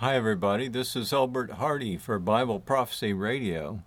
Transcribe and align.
Hi, 0.00 0.14
everybody. 0.14 0.68
This 0.68 0.94
is 0.94 1.10
Albert 1.10 1.52
Hardy 1.52 1.96
for 1.96 2.18
Bible 2.18 2.60
Prophecy 2.60 3.14
Radio. 3.14 3.82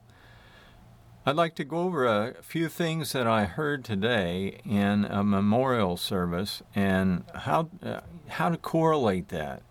I'd 1.24 1.36
like 1.36 1.54
to 1.54 1.64
go 1.64 1.82
over 1.82 2.04
a 2.08 2.34
few 2.42 2.68
things 2.68 3.12
that 3.12 3.28
I 3.28 3.46
heard 3.46 3.86
today 3.86 4.60
in 4.66 5.06
a 5.06 5.24
memorial 5.24 5.98
service 5.98 6.64
and 6.74 7.26
how 7.36 7.70
uh, 7.84 8.00
how 8.28 8.50
to 8.50 8.58
correlate 8.58 9.30
that 9.30 9.62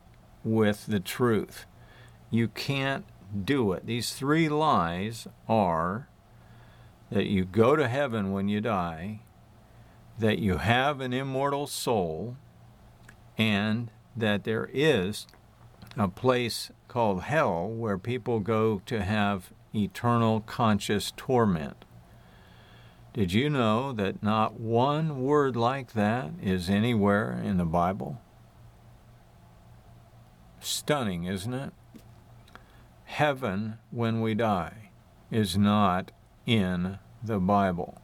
with 0.45 0.87
the 0.87 1.01
truth. 1.01 1.66
You 2.30 2.46
can't 2.46 3.05
do 3.45 3.73
it. 3.73 3.86
These 3.86 4.12
three 4.12 4.48
lies 4.48 5.27
are 5.48 6.09
that 7.11 7.27
you 7.27 7.46
go 7.46 7.75
to 7.75 7.89
heaven 7.89 8.30
when 8.30 8.46
you 8.46 8.61
die, 8.61 9.23
that 10.20 10.39
you 10.39 10.59
have 10.59 11.00
an 11.00 11.12
immortal 11.12 11.66
soul, 11.66 12.36
and 13.36 13.91
that 14.16 14.45
there 14.45 14.70
is 14.73 15.27
a 15.96 16.09
place 16.09 16.70
called 16.86 17.23
hell 17.23 17.69
where 17.69 17.98
people 17.98 18.41
go 18.41 18.80
to 18.87 19.02
have 19.02 19.52
eternal 19.74 20.41
conscious 20.41 21.12
torment. 21.16 21.84
Did 23.12 23.33
you 23.33 23.51
know 23.51 23.92
that 23.92 24.23
not 24.23 24.61
one 24.61 25.23
word 25.23 25.56
like 25.56 25.92
that 25.92 26.30
is 26.42 26.70
anywhere 26.70 27.33
in 27.33 27.56
the 27.56 27.64
Bible? 27.64 28.20
Stunning, 30.61 31.24
isn't 31.24 31.55
it? 31.55 31.73
Heaven 33.05 33.78
when 33.91 34.20
we 34.20 34.34
die 34.34 34.91
is 35.30 35.56
not 35.56 36.11
in 36.47 36.98
the 37.23 37.39
Bible. 37.39 38.00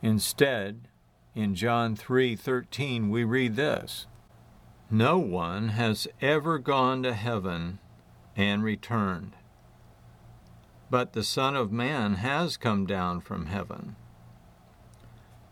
Instead, 0.00 0.88
in 1.34 1.54
John 1.54 1.96
3:13 1.96 3.10
we 3.10 3.24
read 3.24 3.56
this: 3.56 4.06
No 4.94 5.16
one 5.16 5.68
has 5.68 6.06
ever 6.20 6.58
gone 6.58 7.02
to 7.02 7.14
heaven 7.14 7.78
and 8.36 8.62
returned. 8.62 9.32
But 10.90 11.14
the 11.14 11.24
Son 11.24 11.56
of 11.56 11.72
Man 11.72 12.16
has 12.16 12.58
come 12.58 12.84
down 12.84 13.22
from 13.22 13.46
heaven. 13.46 13.96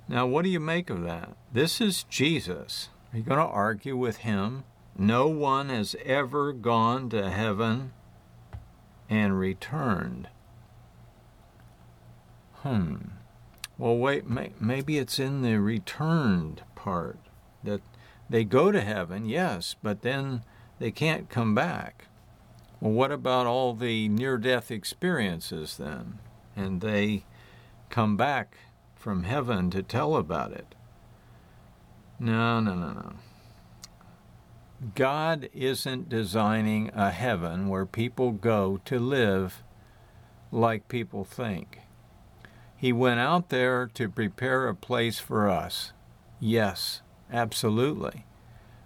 Now, 0.07 0.27
what 0.27 0.43
do 0.43 0.51
you 0.51 0.61
make 0.61 0.91
of 0.91 1.05
that? 1.05 1.31
This 1.51 1.81
is 1.81 2.03
Jesus. 2.03 2.91
Are 3.15 3.17
you 3.17 3.23
going 3.23 3.39
to 3.39 3.47
argue 3.47 3.97
with 3.97 4.19
him? 4.19 4.65
No 4.99 5.29
one 5.29 5.71
has 5.71 5.97
ever 6.05 6.53
gone 6.53 7.09
to 7.09 7.31
heaven 7.31 7.95
and 9.09 9.39
returned. 9.39 10.29
Hmm. 12.57 12.97
Well, 13.79 13.97
wait, 13.97 14.29
may, 14.29 14.53
maybe 14.61 14.99
it's 14.99 15.19
in 15.19 15.41
the 15.41 15.59
returned 15.61 16.61
part 16.75 17.19
that 17.65 17.81
they 18.31 18.45
go 18.45 18.71
to 18.71 18.81
heaven, 18.81 19.27
yes, 19.27 19.75
but 19.83 20.03
then 20.03 20.45
they 20.79 20.93
can't 20.93 21.29
come 21.29 21.55
back. 21.55 22.07
Well, 22.81 22.93
what 22.93 23.11
about 23.13 23.47
all 23.47 23.75
the 23.75 24.09
near 24.09 24.39
death 24.39 24.71
experiences 24.71 25.77
then? 25.77 26.21
And 26.57 26.81
they 26.81 27.25
come 27.91 28.17
back 28.17 28.57
from 28.95 29.25
heaven 29.25 29.69
to 29.71 29.83
tell 29.83 30.17
about 30.17 30.53
it. 30.53 30.75
No, 32.21 32.61
no, 32.61 32.75
no, 32.75 32.93
no. 32.93 33.13
God 34.95 35.51
isn't 35.53 36.09
designing 36.09 36.91
a 36.95 37.11
heaven 37.11 37.69
where 37.69 37.85
people 37.85 38.31
go 38.31 38.81
to 38.85 38.99
live 38.99 39.63
like 40.53 40.89
people 40.89 41.25
think. 41.25 41.81
He 42.77 42.93
went 42.93 43.21
out 43.21 43.51
there 43.51 43.91
to 43.95 44.09
prepare 44.09 44.69
a 44.69 44.75
place 44.75 45.19
for 45.19 45.51
us. 45.51 45.93
Yes, 46.39 47.03
absolutely. 47.33 48.27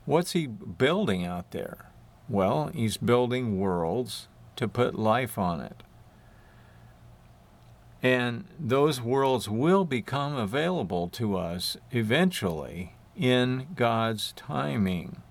What's 0.04 0.32
he 0.32 0.46
building 0.46 1.24
out 1.24 1.50
there? 1.50 1.90
Well, 2.28 2.68
he's 2.68 2.96
building 2.96 3.58
worlds 3.58 4.28
to 4.56 4.68
put 4.68 4.98
life 4.98 5.38
on 5.38 5.60
it. 5.60 5.82
And 8.02 8.44
those 8.58 9.00
worlds 9.00 9.48
will 9.48 9.84
become 9.84 10.36
available 10.36 11.08
to 11.08 11.36
us 11.36 11.76
eventually 11.90 12.96
in 13.16 13.68
God's 13.74 14.32
timing. 14.36 15.22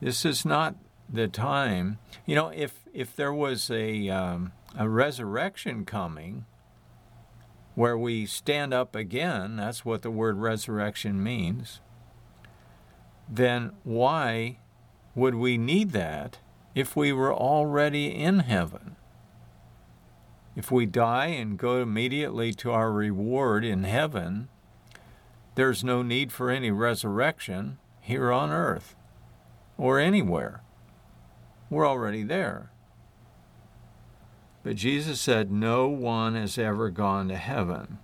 This 0.00 0.24
is 0.24 0.44
not 0.44 0.76
the 1.08 1.28
time. 1.28 1.98
You 2.26 2.34
know, 2.34 2.48
if 2.48 2.84
if 2.92 3.16
there 3.16 3.32
was 3.32 3.70
a 3.70 4.08
um, 4.10 4.52
a 4.78 4.88
resurrection 4.88 5.84
coming, 5.84 6.44
where 7.74 7.96
we 7.96 8.26
stand 8.26 8.74
up 8.74 8.94
again, 8.94 9.56
that's 9.56 9.84
what 9.84 10.02
the 10.02 10.10
word 10.10 10.36
resurrection 10.36 11.22
means, 11.22 11.80
then 13.30 13.72
why 13.84 14.58
would 15.14 15.36
we 15.36 15.56
need 15.56 15.92
that 15.92 16.38
if 16.74 16.96
we 16.96 17.12
were 17.12 17.32
already 17.32 18.06
in 18.06 18.40
heaven? 18.40 18.96
If 20.56 20.70
we 20.70 20.84
die 20.84 21.26
and 21.26 21.56
go 21.56 21.80
immediately 21.80 22.52
to 22.54 22.72
our 22.72 22.90
reward 22.90 23.64
in 23.64 23.84
heaven, 23.84 24.48
there's 25.54 25.84
no 25.84 26.02
need 26.02 26.32
for 26.32 26.50
any 26.50 26.70
resurrection 26.70 27.78
here 28.00 28.32
on 28.32 28.50
earth 28.50 28.96
or 29.78 29.98
anywhere. 30.00 30.62
We're 31.70 31.86
already 31.86 32.24
there. 32.24 32.70
But 34.62 34.76
Jesus 34.76 35.20
said, 35.20 35.50
No 35.50 35.88
one 35.88 36.34
has 36.34 36.58
ever 36.58 36.90
gone 36.90 37.28
to 37.28 37.36
heaven. 37.36 37.98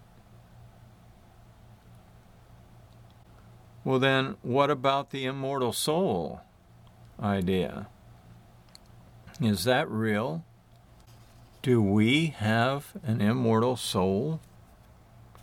Well, 3.86 4.00
then, 4.00 4.34
what 4.42 4.68
about 4.68 5.10
the 5.10 5.26
immortal 5.26 5.72
soul 5.72 6.40
idea? 7.22 7.86
Is 9.40 9.62
that 9.62 9.88
real? 9.88 10.44
Do 11.62 11.80
we 11.80 12.34
have 12.38 12.94
an 13.04 13.20
immortal 13.20 13.76
soul? 13.76 14.40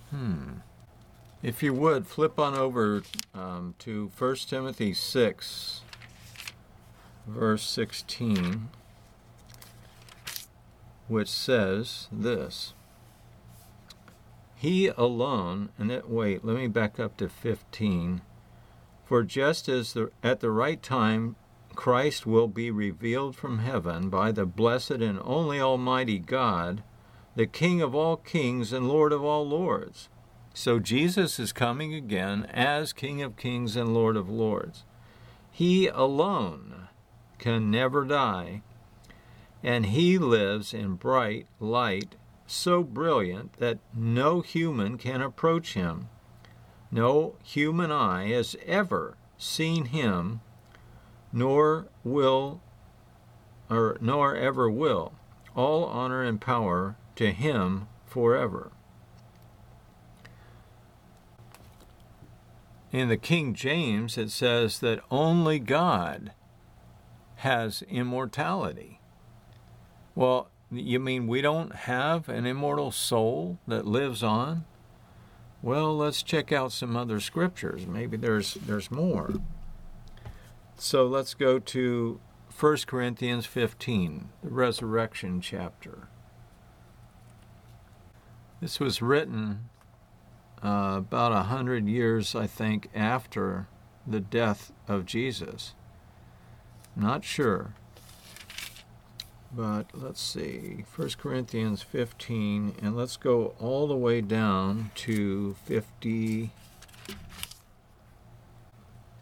Hmm. 0.10 0.56
If 1.42 1.64
you 1.64 1.74
would, 1.74 2.06
flip 2.06 2.38
on 2.38 2.54
over 2.54 3.04
um, 3.34 3.76
to 3.80 4.12
1 4.18 4.36
Timothy 4.36 4.94
6, 4.94 5.82
verse 7.26 7.64
16 7.64 8.68
which 11.08 11.30
says 11.30 12.10
this 12.12 12.74
He 14.56 14.88
alone, 14.88 15.70
and 15.80 15.90
it, 15.94 16.10
wait, 16.10 16.44
let 16.44 16.58
me 16.58 16.68
back 16.68 17.00
up 17.00 17.16
to 17.18 17.30
15. 17.30 18.22
For 19.06 19.24
just 19.24 19.68
as 19.68 19.94
the, 19.94 20.12
at 20.22 20.40
the 20.40 20.52
right 20.52 20.82
time 20.82 21.36
Christ 21.76 22.26
will 22.26 22.48
be 22.48 22.72
revealed 22.72 23.36
from 23.36 23.60
heaven 23.60 24.10
by 24.10 24.32
the 24.32 24.46
blessed 24.46 24.92
and 24.92 25.20
only 25.24 25.60
Almighty 25.60 26.20
God, 26.20 26.84
the 27.36 27.48
King 27.48 27.82
of 27.82 27.96
all 27.96 28.18
kings 28.18 28.72
and 28.72 28.88
Lord 28.88 29.12
of 29.12 29.24
all 29.24 29.48
lords. 29.48 30.10
So 30.54 30.80
Jesus 30.80 31.40
is 31.40 31.52
coming 31.52 31.94
again 31.94 32.46
as 32.46 32.94
King 32.94 33.22
of 33.22 33.38
kings 33.38 33.76
and 33.76 33.94
Lord 33.94 34.16
of 34.16 34.30
lords. 34.30 34.84
He 35.52 35.88
alone 35.88 36.90
can 37.40 37.72
never 37.72 38.06
die 38.06 38.62
and 39.64 39.88
he 39.88 40.18
lives 40.18 40.74
in 40.74 40.96
bright 40.96 41.48
light 41.60 42.16
so 42.46 42.84
brilliant 42.84 43.54
that 43.54 43.80
no 43.96 44.42
human 44.42 44.98
can 44.98 45.22
approach 45.22 45.74
him. 45.74 46.10
No 46.94 47.38
human 47.42 47.92
eye 47.92 48.28
has 48.28 48.56
ever 48.68 49.18
seen 49.36 49.86
him, 49.86 50.42
nor 51.32 51.88
will, 52.04 52.62
or 53.68 53.98
nor 54.00 54.36
ever 54.36 54.70
will. 54.70 55.14
All 55.56 55.86
honor 55.86 56.22
and 56.22 56.40
power 56.40 56.96
to 57.16 57.32
him 57.32 57.88
forever. 58.06 58.72
In 62.92 63.10
the 63.10 63.18
King 63.18 63.56
James, 63.56 64.16
it 64.16 64.30
says 64.30 64.78
that 64.78 65.02
only 65.10 65.58
God 65.58 66.32
has 67.38 67.82
immortality. 67.90 69.00
Well, 70.14 70.52
you 70.70 71.00
mean 71.00 71.26
we 71.26 71.42
don't 71.42 71.74
have 71.74 72.30
an 72.30 72.46
immortal 72.46 72.92
soul 72.92 73.58
that 73.68 73.88
lives 73.88 74.22
on? 74.22 74.66
Well, 75.64 75.96
let's 75.96 76.22
check 76.22 76.52
out 76.52 76.74
some 76.74 76.98
other 76.98 77.22
scriptures. 77.22 77.88
Maybe 77.88 78.18
there's 78.18 78.56
there's 78.56 78.92
more. 78.92 79.34
So 80.76 81.08
let's 81.08 81.34
go 81.34 81.58
to 81.58 82.20
1 82.60 82.78
Corinthians 82.86 83.46
15, 83.46 84.30
the 84.44 84.50
resurrection 84.50 85.40
chapter. 85.40 86.10
This 88.60 88.82
was 88.82 89.02
written 89.02 89.70
uh, 90.62 90.96
about 90.98 91.32
a 91.32 91.44
hundred 91.44 91.88
years, 91.88 92.36
I 92.36 92.46
think, 92.46 92.90
after 92.94 93.68
the 94.06 94.20
death 94.20 94.74
of 94.90 95.06
Jesus. 95.06 95.76
Not 96.94 97.24
sure. 97.24 97.74
But 99.56 99.86
let's 99.94 100.22
see, 100.22 100.84
1 100.96 101.10
Corinthians 101.20 101.84
15, 101.84 102.76
and 102.82 102.96
let's 102.96 103.18
go 103.18 103.54
all 103.60 103.86
the 103.86 103.96
way 103.96 104.20
down 104.20 104.90
to 104.96 105.56
50. 105.66 106.50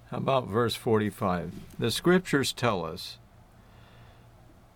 How 0.10 0.18
about 0.18 0.48
verse 0.48 0.74
45? 0.76 1.52
The 1.78 1.92
scriptures 1.92 2.54
tell 2.54 2.86
us 2.86 3.18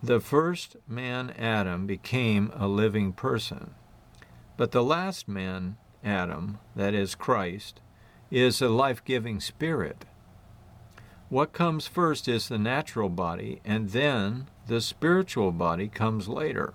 The 0.02 0.20
first 0.20 0.76
man, 0.86 1.30
Adam, 1.38 1.86
became 1.86 2.52
a 2.54 2.68
living 2.68 3.12
person. 3.12 3.74
But 4.58 4.72
the 4.72 4.84
last 4.84 5.26
man, 5.26 5.78
Adam, 6.04 6.58
that 6.74 6.92
is 6.92 7.14
Christ, 7.14 7.80
is 8.30 8.60
a 8.60 8.68
life 8.68 9.02
giving 9.04 9.40
spirit. 9.40 10.04
What 11.30 11.54
comes 11.54 11.86
first 11.86 12.28
is 12.28 12.48
the 12.48 12.58
natural 12.58 13.08
body, 13.08 13.60
and 13.64 13.90
then 13.90 14.48
the 14.66 14.80
spiritual 14.80 15.52
body 15.52 15.88
comes 15.88 16.28
later. 16.28 16.74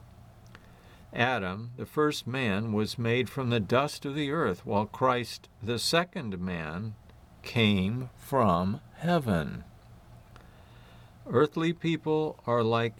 Adam, 1.13 1.71
the 1.75 1.85
first 1.85 2.25
man, 2.25 2.71
was 2.71 2.97
made 2.97 3.29
from 3.29 3.49
the 3.49 3.59
dust 3.59 4.05
of 4.05 4.15
the 4.15 4.31
earth, 4.31 4.65
while 4.65 4.85
Christ, 4.85 5.49
the 5.61 5.77
second 5.77 6.39
man, 6.39 6.95
came 7.43 8.09
from 8.15 8.79
heaven. 8.95 9.65
Earthly 11.29 11.73
people 11.73 12.39
are 12.47 12.63
like 12.63 12.93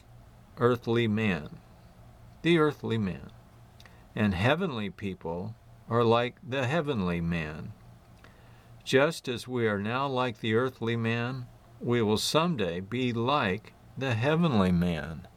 earthly 0.58 1.08
man, 1.08 1.58
the 2.42 2.58
earthly 2.58 2.98
man, 2.98 3.32
and 4.14 4.34
heavenly 4.34 4.90
people 4.90 5.56
are 5.90 6.04
like 6.04 6.36
the 6.48 6.68
heavenly 6.68 7.22
man. 7.22 7.72
Just 8.84 9.28
as 9.28 9.48
we 9.48 9.68
are 9.68 9.80
now 9.80 10.08
like 10.08 10.40
the 10.40 10.56
earthly 10.56 10.98
man, 10.98 11.46
we 11.80 12.02
will 12.02 12.18
someday 12.18 12.80
be 12.80 13.14
like 13.14 13.74
the 13.98 14.14
heavenly 14.14 14.72
man. 14.72 15.28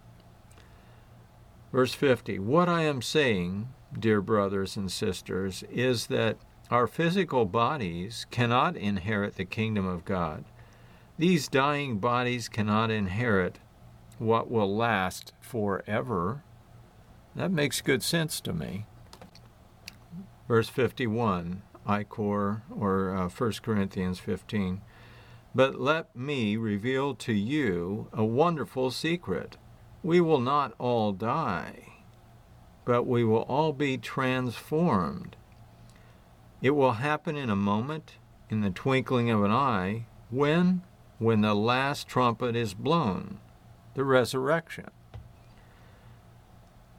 Verse 1.72 1.94
50 1.94 2.38
What 2.38 2.68
I 2.68 2.82
am 2.82 3.02
saying, 3.02 3.68
dear 3.98 4.20
brothers 4.20 4.76
and 4.76 4.90
sisters, 4.90 5.64
is 5.70 6.06
that 6.06 6.36
our 6.70 6.86
physical 6.86 7.44
bodies 7.44 8.26
cannot 8.30 8.76
inherit 8.76 9.36
the 9.36 9.44
kingdom 9.44 9.86
of 9.86 10.04
God. 10.04 10.44
These 11.18 11.48
dying 11.48 11.98
bodies 11.98 12.48
cannot 12.48 12.90
inherit 12.90 13.58
what 14.18 14.50
will 14.50 14.74
last 14.74 15.32
forever. 15.40 16.42
That 17.36 17.50
makes 17.50 17.80
good 17.80 18.02
sense 18.02 18.40
to 18.42 18.52
me. 18.52 18.86
Verse 20.48 20.68
51, 20.68 21.62
Ichor, 21.86 22.62
or 22.70 23.16
uh, 23.16 23.28
1 23.28 23.52
Corinthians 23.62 24.18
15. 24.18 24.80
But 25.54 25.80
let 25.80 26.16
me 26.16 26.56
reveal 26.56 27.14
to 27.14 27.32
you 27.32 28.08
a 28.12 28.24
wonderful 28.24 28.90
secret. 28.90 29.56
We 30.02 30.20
will 30.20 30.40
not 30.40 30.74
all 30.78 31.12
die, 31.12 31.92
but 32.84 33.04
we 33.04 33.22
will 33.24 33.42
all 33.42 33.72
be 33.72 33.96
transformed. 33.96 35.36
It 36.60 36.70
will 36.70 36.92
happen 36.92 37.36
in 37.36 37.50
a 37.50 37.56
moment, 37.56 38.16
in 38.50 38.62
the 38.62 38.70
twinkling 38.70 39.30
of 39.30 39.44
an 39.44 39.52
eye, 39.52 40.06
when? 40.30 40.82
When 41.18 41.42
the 41.42 41.54
last 41.54 42.08
trumpet 42.08 42.56
is 42.56 42.74
blown, 42.74 43.38
the 43.94 44.02
resurrection. 44.02 44.90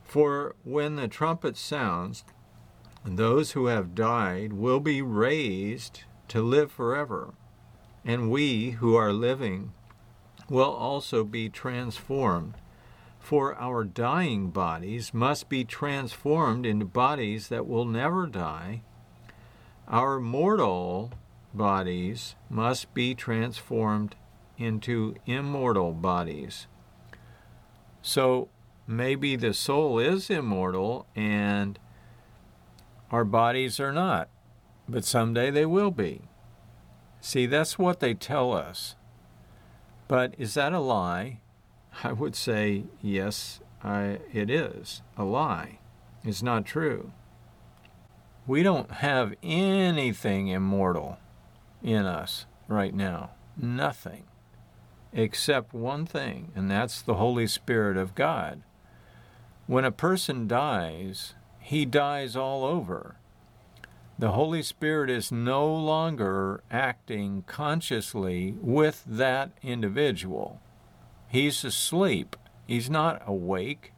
For 0.03 0.55
when 0.63 0.95
the 0.95 1.09
trumpet 1.09 1.57
sounds, 1.57 2.23
those 3.03 3.51
who 3.51 3.65
have 3.65 3.93
died 3.93 4.53
will 4.53 4.79
be 4.79 5.01
raised 5.01 6.03
to 6.29 6.41
live 6.41 6.71
forever, 6.71 7.33
and 8.05 8.29
we 8.29 8.71
who 8.71 8.95
are 8.95 9.11
living 9.11 9.73
will 10.49 10.71
also 10.71 11.23
be 11.23 11.49
transformed. 11.49 12.53
For 13.19 13.55
our 13.55 13.83
dying 13.83 14.51
bodies 14.51 15.11
must 15.11 15.49
be 15.49 15.65
transformed 15.65 16.65
into 16.65 16.85
bodies 16.85 17.47
that 17.47 17.65
will 17.65 17.85
never 17.85 18.27
die. 18.27 18.83
Our 19.87 20.19
mortal 20.19 21.11
bodies 21.51 22.35
must 22.49 22.93
be 22.93 23.15
transformed 23.15 24.15
into 24.57 25.15
immortal 25.25 25.91
bodies. 25.91 26.67
So 28.03 28.49
maybe 28.85 29.35
the 29.35 29.55
soul 29.55 29.97
is 29.97 30.29
immortal 30.29 31.07
and 31.15 31.79
our 33.09 33.25
bodies 33.25 33.79
are 33.79 33.91
not, 33.91 34.29
but 34.87 35.03
someday 35.03 35.49
they 35.49 35.65
will 35.65 35.91
be. 35.91 36.21
See, 37.25 37.47
that's 37.47 37.79
what 37.79 38.01
they 38.01 38.13
tell 38.13 38.53
us. 38.53 38.93
But 40.07 40.35
is 40.37 40.53
that 40.53 40.73
a 40.73 40.79
lie? 40.79 41.39
I 42.03 42.11
would 42.11 42.35
say 42.35 42.83
yes, 43.01 43.61
I, 43.83 44.19
it 44.31 44.51
is 44.51 45.01
a 45.17 45.23
lie. 45.23 45.79
It's 46.23 46.43
not 46.43 46.67
true. 46.67 47.13
We 48.45 48.61
don't 48.61 48.91
have 48.91 49.33
anything 49.41 50.49
immortal 50.49 51.17
in 51.81 52.05
us 52.05 52.45
right 52.67 52.93
now. 52.93 53.31
Nothing. 53.57 54.25
Except 55.11 55.73
one 55.73 56.05
thing, 56.05 56.51
and 56.55 56.69
that's 56.69 57.01
the 57.01 57.15
Holy 57.15 57.47
Spirit 57.47 57.97
of 57.97 58.13
God. 58.13 58.61
When 59.65 59.83
a 59.83 59.91
person 59.91 60.47
dies, 60.47 61.33
he 61.59 61.85
dies 61.85 62.35
all 62.35 62.63
over. 62.63 63.15
The 64.17 64.31
Holy 64.31 64.63
Spirit 64.63 65.09
is 65.09 65.29
no 65.29 65.67
longer 65.67 66.63
acting 66.71 67.43
consciously 67.47 68.55
with 68.61 69.03
that 69.05 69.51
individual. 69.61 70.61
He's 71.27 71.65
asleep. 71.65 72.37
He's 72.65 72.89
not 72.89 73.21
awake. 73.27 73.91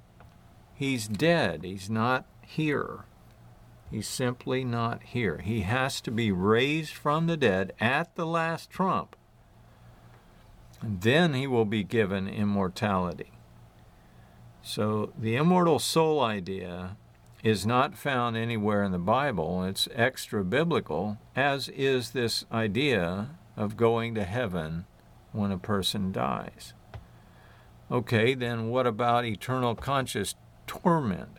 He's 0.74 1.08
dead. 1.08 1.64
He's 1.64 1.88
not 1.88 2.26
here. 2.42 3.06
He's 3.92 4.08
simply 4.08 4.64
not 4.64 5.04
here. 5.04 5.38
He 5.38 5.62
has 5.62 6.02
to 6.02 6.12
be 6.12 6.32
raised 6.32 6.94
from 6.94 7.28
the 7.28 7.38
dead 7.38 7.74
at 7.80 8.16
the 8.16 8.26
last 8.26 8.72
trump. 8.72 9.16
And 10.82 11.02
then 11.02 11.36
he 11.36 11.46
will 11.46 11.66
be 11.66 11.84
given 11.84 12.28
immortality. 12.28 13.32
So 14.64 15.14
the 15.18 15.36
immortal 15.36 15.80
soul 15.80 16.20
idea 16.22 16.98
is 17.44 17.66
not 17.66 17.98
found 17.98 18.36
anywhere 18.36 18.84
in 18.84 18.92
the 18.92 18.98
Bible. 18.98 19.64
It's 19.64 19.88
extra 19.94 20.44
biblical, 20.44 21.18
as 21.36 21.70
is 21.70 22.12
this 22.12 22.46
idea 22.52 23.30
of 23.56 23.78
going 23.78 24.16
to 24.16 24.24
heaven 24.24 24.86
when 25.32 25.52
a 25.52 25.58
person 25.58 26.12
dies. 26.12 26.74
Okay, 27.92 28.34
then 28.34 28.70
what 28.70 28.88
about 28.88 29.26
eternal 29.26 29.76
conscious 29.76 30.36
torment? 30.66 31.38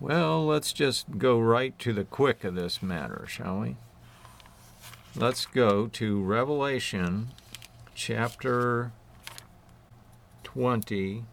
Well, 0.00 0.46
let's 0.46 0.72
just 0.72 1.18
go 1.18 1.38
right 1.38 1.78
to 1.80 1.92
the 1.92 2.04
quick 2.04 2.44
of 2.44 2.54
this 2.54 2.82
matter, 2.82 3.24
shall 3.28 3.60
we? 3.60 3.76
Let's 5.14 5.44
go 5.44 5.86
to 5.88 6.22
Revelation 6.22 7.28
chapter 7.94 8.92
20 10.44 11.24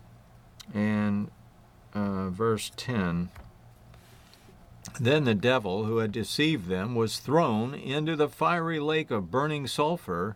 and 0.74 1.31
uh, 1.93 2.29
verse 2.29 2.72
10. 2.75 3.29
Then 5.00 5.24
the 5.25 5.36
devil 5.36 5.86
who 5.86 5.98
had 5.98 6.12
deceived 6.12 6.67
them 6.67 6.96
was 6.96 7.19
thrown 7.19 7.74
into 7.74 8.15
the 8.15 8.29
fiery 8.29 8.79
lake 8.79 9.12
of 9.12 9.31
burning 9.31 9.67
sulfur, 9.67 10.36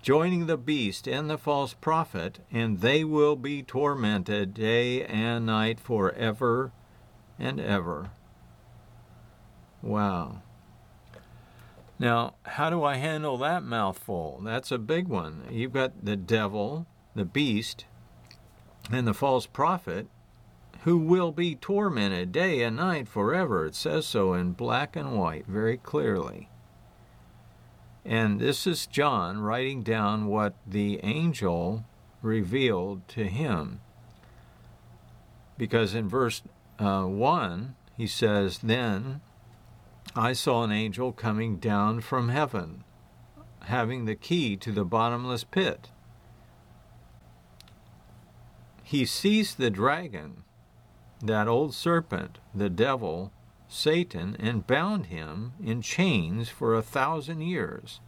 joining 0.00 0.46
the 0.46 0.56
beast 0.56 1.06
and 1.06 1.28
the 1.28 1.38
false 1.38 1.74
prophet, 1.74 2.40
and 2.50 2.80
they 2.80 3.04
will 3.04 3.36
be 3.36 3.62
tormented 3.62 4.54
day 4.54 5.04
and 5.04 5.46
night 5.46 5.78
forever 5.78 6.72
and 7.38 7.60
ever. 7.60 8.10
Wow. 9.82 10.42
Now, 11.98 12.34
how 12.44 12.70
do 12.70 12.82
I 12.82 12.96
handle 12.96 13.36
that 13.38 13.62
mouthful? 13.62 14.40
That's 14.42 14.72
a 14.72 14.78
big 14.78 15.06
one. 15.06 15.44
You've 15.50 15.72
got 15.72 16.04
the 16.04 16.16
devil, 16.16 16.86
the 17.14 17.24
beast, 17.24 17.84
and 18.90 19.06
the 19.06 19.14
false 19.14 19.46
prophet, 19.46 20.08
who 20.84 20.98
will 20.98 21.30
be 21.30 21.54
tormented 21.54 22.32
day 22.32 22.62
and 22.62 22.76
night 22.76 23.06
forever. 23.06 23.66
It 23.66 23.74
says 23.74 24.04
so 24.04 24.34
in 24.34 24.52
black 24.52 24.96
and 24.96 25.16
white 25.16 25.46
very 25.46 25.76
clearly. 25.76 26.48
And 28.04 28.40
this 28.40 28.66
is 28.66 28.86
John 28.86 29.38
writing 29.38 29.82
down 29.82 30.26
what 30.26 30.54
the 30.66 30.98
angel 31.04 31.84
revealed 32.20 33.06
to 33.08 33.28
him. 33.28 33.80
Because 35.56 35.94
in 35.94 36.08
verse 36.08 36.42
uh, 36.80 37.04
1, 37.04 37.76
he 37.96 38.08
says, 38.08 38.58
Then 38.58 39.20
I 40.16 40.32
saw 40.32 40.64
an 40.64 40.72
angel 40.72 41.12
coming 41.12 41.58
down 41.58 42.00
from 42.00 42.28
heaven, 42.28 42.82
having 43.66 44.04
the 44.04 44.16
key 44.16 44.56
to 44.56 44.72
the 44.72 44.84
bottomless 44.84 45.44
pit. 45.44 45.90
He 48.82 49.06
seized 49.06 49.58
the 49.58 49.70
dragon 49.70 50.42
that 51.22 51.48
old 51.48 51.74
serpent, 51.74 52.38
the 52.54 52.68
devil, 52.68 53.32
Satan, 53.68 54.36
and 54.38 54.66
bound 54.66 55.06
him 55.06 55.52
in 55.62 55.80
chains 55.80 56.48
for 56.48 56.74
a 56.74 56.82
thousand 56.82 57.40
years. 57.42 58.00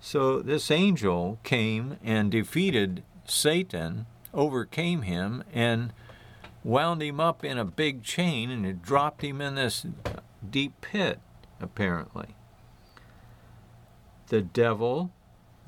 So 0.00 0.40
this 0.40 0.70
angel 0.70 1.38
came 1.42 1.98
and 2.04 2.30
defeated 2.30 3.02
Satan, 3.24 4.06
overcame 4.34 5.02
him, 5.02 5.44
and 5.52 5.92
wound 6.62 7.02
him 7.02 7.20
up 7.20 7.44
in 7.44 7.58
a 7.58 7.64
big 7.64 8.02
chain 8.02 8.50
and 8.50 8.66
it 8.66 8.82
dropped 8.82 9.22
him 9.22 9.40
in 9.40 9.54
this 9.54 9.86
deep 10.48 10.80
pit, 10.80 11.20
apparently. 11.60 12.34
The 14.28 14.42
devil 14.42 15.12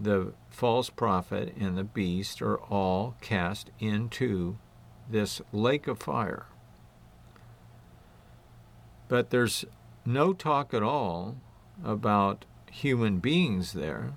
the 0.00 0.32
false 0.48 0.90
prophet 0.90 1.54
and 1.58 1.76
the 1.76 1.84
beast 1.84 2.40
are 2.40 2.58
all 2.58 3.16
cast 3.20 3.70
into 3.80 4.56
this 5.10 5.40
lake 5.52 5.86
of 5.86 5.98
fire. 5.98 6.46
But 9.08 9.30
there's 9.30 9.64
no 10.04 10.32
talk 10.32 10.74
at 10.74 10.82
all 10.82 11.36
about 11.84 12.44
human 12.70 13.18
beings 13.18 13.72
there. 13.72 14.12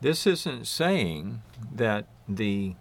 This 0.00 0.26
isn't 0.26 0.66
saying 0.66 1.42
that 1.74 2.06
the 2.28 2.74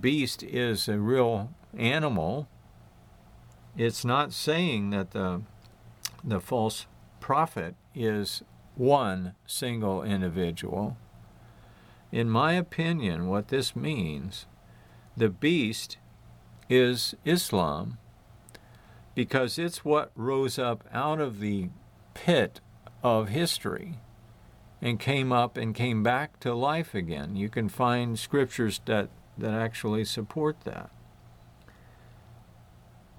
beast 0.00 0.42
is 0.42 0.88
a 0.88 0.98
real 0.98 1.50
animal. 1.76 2.48
It's 3.76 4.04
not 4.04 4.32
saying 4.32 4.90
that 4.90 5.12
the 5.12 5.42
the 6.24 6.40
false 6.40 6.86
prophet 7.20 7.74
is 7.94 8.42
one 8.76 9.34
single 9.46 10.02
individual. 10.02 10.96
In 12.12 12.28
my 12.28 12.52
opinion, 12.52 13.28
what 13.28 13.48
this 13.48 13.74
means, 13.74 14.46
the 15.16 15.28
beast 15.28 15.98
is 16.68 17.14
Islam 17.24 17.98
because 19.14 19.58
it's 19.58 19.84
what 19.84 20.10
rose 20.14 20.58
up 20.58 20.84
out 20.92 21.20
of 21.20 21.40
the 21.40 21.68
pit 22.14 22.60
of 23.02 23.28
history 23.28 23.98
and 24.80 24.98
came 24.98 25.32
up 25.32 25.56
and 25.56 25.74
came 25.74 26.02
back 26.02 26.40
to 26.40 26.54
life 26.54 26.94
again. 26.94 27.36
You 27.36 27.48
can 27.48 27.68
find 27.68 28.18
scriptures 28.18 28.80
that, 28.86 29.10
that 29.38 29.52
actually 29.52 30.04
support 30.04 30.62
that. 30.64 30.90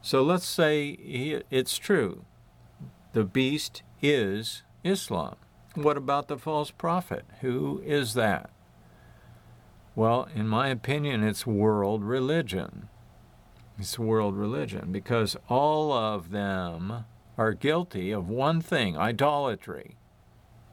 So 0.02 0.22
let's 0.22 0.46
say 0.46 0.98
it's 1.50 1.78
true. 1.78 2.26
The 3.14 3.24
beast 3.24 3.84
is 4.02 4.64
Islam. 4.84 5.36
What 5.76 5.98
about 5.98 6.28
the 6.28 6.38
false 6.38 6.72
prophet? 6.72 7.26
Who 7.42 7.82
is 7.86 8.14
that? 8.16 8.50
Well, 9.96 10.28
in 10.34 10.48
my 10.48 10.70
opinion, 10.70 11.24
it's 11.24 11.46
world 11.46 12.04
religion. 12.04 12.90
It's 13.78 14.00
world 14.00 14.36
religion 14.36 14.92
because 14.92 15.38
all 15.50 15.92
of 15.92 16.32
them 16.32 17.06
are 17.38 17.54
guilty 17.54 18.12
of 18.12 18.30
one 18.30 18.62
thing 18.62 18.98
idolatry. 18.98 19.98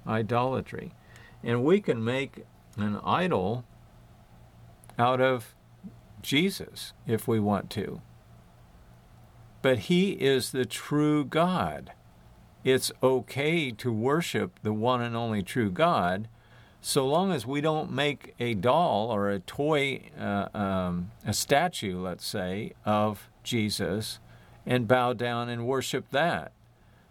Idolatry. 0.06 0.94
And 1.42 1.64
we 1.64 1.80
can 1.80 2.04
make 2.04 2.44
an 2.76 2.98
idol 3.04 3.64
out 4.98 5.20
of 5.20 5.54
Jesus 6.22 6.92
if 7.06 7.26
we 7.26 7.40
want 7.40 7.70
to. 7.70 8.02
But 9.62 9.78
he 9.90 10.12
is 10.12 10.52
the 10.52 10.64
true 10.64 11.24
God 11.24 11.92
it's 12.62 12.92
okay 13.02 13.70
to 13.70 13.92
worship 13.92 14.60
the 14.62 14.72
one 14.72 15.00
and 15.00 15.16
only 15.16 15.42
true 15.42 15.70
God 15.70 16.28
so 16.80 17.06
long 17.06 17.30
as 17.32 17.46
we 17.46 17.60
don't 17.60 17.90
make 17.90 18.34
a 18.40 18.54
doll 18.54 19.10
or 19.10 19.28
a 19.30 19.38
toy, 19.40 20.10
uh, 20.18 20.48
um, 20.54 21.10
a 21.26 21.32
statue, 21.32 22.00
let's 22.00 22.26
say, 22.26 22.72
of 22.84 23.28
Jesus 23.42 24.18
and 24.64 24.88
bow 24.88 25.12
down 25.12 25.48
and 25.48 25.66
worship 25.66 26.10
that. 26.10 26.52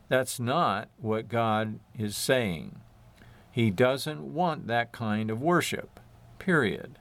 That's 0.07 0.39
not 0.39 0.89
what 0.97 1.29
God 1.29 1.79
is 1.97 2.15
saying. 2.15 2.79
He 3.51 3.69
doesn't 3.69 4.33
want 4.33 4.67
that 4.67 4.91
kind 4.91 5.29
of 5.29 5.41
worship, 5.41 5.99
period. 6.39 6.97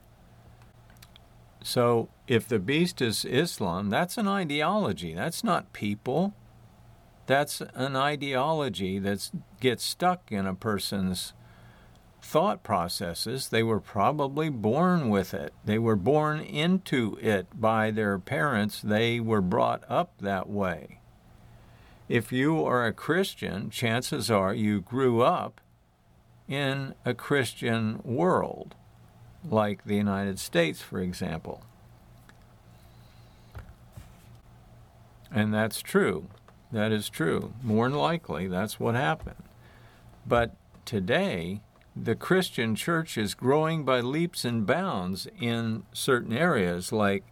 So 1.63 2.09
if 2.27 2.47
the 2.47 2.59
beast 2.59 3.01
is 3.01 3.25
Islam, 3.25 3.89
that's 3.89 4.17
an 4.17 4.27
ideology. 4.27 5.13
That's 5.13 5.43
not 5.43 5.73
people. 5.73 6.33
That's 7.25 7.61
an 7.73 7.95
ideology 7.95 8.99
that 8.99 9.29
gets 9.59 9.83
stuck 9.83 10.31
in 10.31 10.45
a 10.45 10.53
person's 10.53 11.33
thought 12.21 12.63
processes. 12.63 13.49
They 13.49 13.63
were 13.63 13.79
probably 13.79 14.49
born 14.49 15.09
with 15.09 15.33
it. 15.33 15.53
They 15.65 15.79
were 15.79 15.95
born 15.95 16.39
into 16.39 17.17
it 17.21 17.47
by 17.59 17.91
their 17.91 18.19
parents. 18.19 18.81
They 18.81 19.19
were 19.19 19.41
brought 19.41 19.83
up 19.89 20.13
that 20.19 20.49
way. 20.49 20.99
If 22.07 22.31
you 22.31 22.65
are 22.65 22.85
a 22.85 22.93
Christian, 22.93 23.69
chances 23.69 24.31
are 24.31 24.53
you 24.53 24.81
grew 24.81 25.21
up 25.21 25.61
in 26.47 26.95
a 27.05 27.13
Christian 27.13 28.01
world, 28.03 28.73
like 29.47 29.83
the 29.85 29.95
United 29.95 30.39
States, 30.39 30.81
for 30.81 30.99
example. 30.99 31.63
And 35.31 35.53
that's 35.53 35.81
true. 35.81 36.27
That 36.71 36.91
is 36.91 37.09
true. 37.09 37.53
More 37.63 37.87
than 37.87 37.97
likely, 37.97 38.47
that's 38.47 38.79
what 38.79 38.95
happened. 38.95 39.43
But 40.25 40.55
today, 40.85 41.61
the 41.95 42.15
Christian 42.15 42.75
church 42.75 43.17
is 43.17 43.33
growing 43.33 43.83
by 43.83 43.99
leaps 43.99 44.45
and 44.45 44.65
bounds 44.65 45.27
in 45.39 45.83
certain 45.93 46.33
areas 46.33 46.91
like 46.91 47.23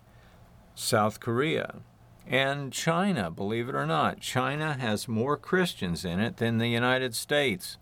South 0.76 1.20
Korea 1.20 1.82
and 2.26 2.74
China, 2.74 3.32
believe 3.32 3.70
it 3.70 3.76
or 3.76 3.86
not. 3.86 4.20
China 4.20 4.74
has 4.74 5.08
more 5.08 5.38
Christians 5.38 6.04
in 6.04 6.20
it 6.20 6.38
than 6.38 6.58
the 6.58 6.68
United 6.68 7.16
States. 7.16 7.78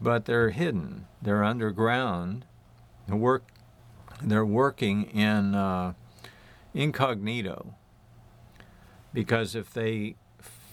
But 0.00 0.26
they're 0.26 0.50
hidden, 0.50 1.06
they're 1.20 1.42
underground. 1.42 2.44
They're, 3.08 3.16
work, 3.16 3.48
they're 4.22 4.44
working 4.46 5.04
in 5.04 5.54
uh, 5.54 5.94
incognito 6.74 7.74
because 9.12 9.54
if 9.54 9.72
they 9.72 10.14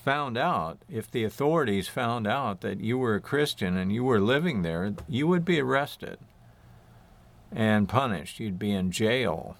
found 0.05 0.37
out, 0.37 0.77
if 0.87 1.09
the 1.09 1.23
authorities 1.23 1.87
found 1.87 2.27
out 2.27 2.61
that 2.61 2.79
you 2.79 2.97
were 2.97 3.15
a 3.15 3.21
Christian 3.21 3.75
and 3.75 3.91
you 3.91 4.03
were 4.03 4.21
living 4.21 4.61
there, 4.61 4.93
you 5.09 5.27
would 5.27 5.43
be 5.43 5.59
arrested 5.59 6.19
and 7.51 7.89
punished. 7.89 8.39
You'd 8.39 8.59
be 8.59 8.71
in 8.71 8.91
jail. 8.91 9.57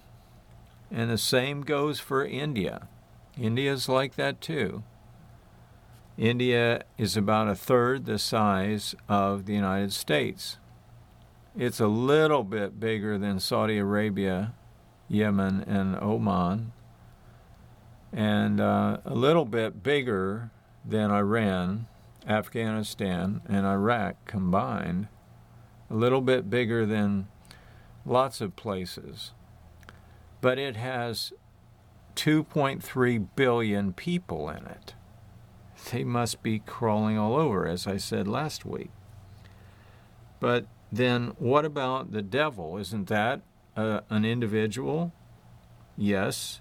And 0.90 1.10
the 1.10 1.18
same 1.18 1.62
goes 1.62 1.98
for 1.98 2.24
India. 2.24 2.86
India's 3.36 3.88
like 3.88 4.14
that 4.14 4.40
too. 4.40 4.84
India 6.16 6.84
is 6.96 7.16
about 7.16 7.48
a 7.48 7.54
third 7.54 8.06
the 8.06 8.18
size 8.18 8.94
of 9.08 9.46
the 9.46 9.52
United 9.52 9.92
States. 9.92 10.58
It's 11.58 11.80
a 11.80 11.88
little 11.88 12.44
bit 12.44 12.78
bigger 12.78 13.18
than 13.18 13.40
Saudi 13.40 13.78
Arabia, 13.78 14.54
Yemen, 15.08 15.64
and 15.66 15.96
Oman, 15.96 16.72
and 18.12 18.60
uh, 18.60 18.98
a 19.04 19.14
little 19.14 19.44
bit 19.44 19.82
bigger 19.82 20.50
than 20.84 21.10
Iran, 21.10 21.86
Afghanistan, 22.26 23.42
and 23.48 23.66
Iraq 23.66 24.16
combined, 24.26 25.08
a 25.90 25.94
little 25.94 26.20
bit 26.20 26.48
bigger 26.48 26.86
than 26.86 27.28
lots 28.04 28.40
of 28.40 28.56
places. 28.56 29.32
But 30.40 30.58
it 30.58 30.76
has 30.76 31.32
2.3 32.14 33.26
billion 33.36 33.92
people 33.92 34.48
in 34.48 34.66
it. 34.66 34.94
They 35.90 36.04
must 36.04 36.42
be 36.42 36.58
crawling 36.58 37.18
all 37.18 37.36
over, 37.36 37.66
as 37.66 37.86
I 37.86 37.96
said 37.96 38.26
last 38.26 38.64
week. 38.64 38.90
But 40.40 40.66
then 40.90 41.34
what 41.38 41.64
about 41.64 42.12
the 42.12 42.22
devil? 42.22 42.76
Isn't 42.78 43.08
that 43.08 43.42
uh, 43.76 44.00
an 44.08 44.24
individual? 44.24 45.12
Yes, 45.96 46.60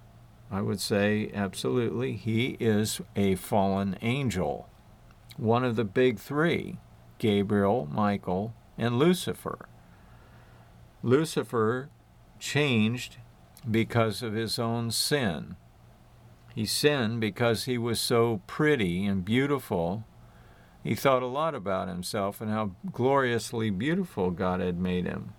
I 0.52 0.62
would 0.62 0.80
say 0.80 1.32
absolutely. 1.34 2.14
He 2.14 2.58
is 2.60 3.02
a 3.16 3.36
fallen 3.36 3.98
angel, 4.02 4.70
one 5.38 5.64
of 5.64 5.76
the 5.76 5.86
big 5.86 6.20
three 6.20 6.78
Gabriel, 7.18 7.88
Michael, 7.92 8.54
and 8.78 9.00
Lucifer. 9.00 9.68
Lucifer 11.02 11.90
changed 12.40 13.18
because 13.70 14.22
of 14.22 14.34
his 14.34 14.60
own 14.60 14.92
sin. 14.92 15.56
He 16.54 16.66
sinned 16.66 17.20
because 17.20 17.66
he 17.66 17.78
was 17.78 18.00
so 18.00 18.42
pretty 18.48 19.06
and 19.06 19.26
beautiful. 19.26 20.06
He 20.84 20.96
thought 20.96 21.24
a 21.24 21.28
lot 21.28 21.56
about 21.56 21.88
himself 21.88 22.40
and 22.40 22.50
how 22.52 22.72
gloriously 22.92 23.70
beautiful 23.70 24.32
God 24.32 24.62
had 24.62 24.80
made 24.80 25.06
him. 25.06 25.34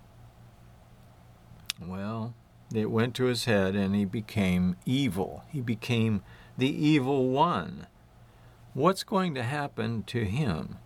Well, 1.81 2.33
it 2.73 2.91
went 2.91 3.15
to 3.15 3.25
his 3.25 3.45
head 3.45 3.75
and 3.75 3.95
he 3.95 4.05
became 4.05 4.75
evil. 4.85 5.43
He 5.49 5.61
became 5.61 6.21
the 6.57 6.69
evil 6.69 7.29
one. 7.29 7.87
What's 8.73 9.03
going 9.03 9.33
to 9.35 9.43
happen 9.43 10.03
to 10.03 10.23
him? 10.23 10.77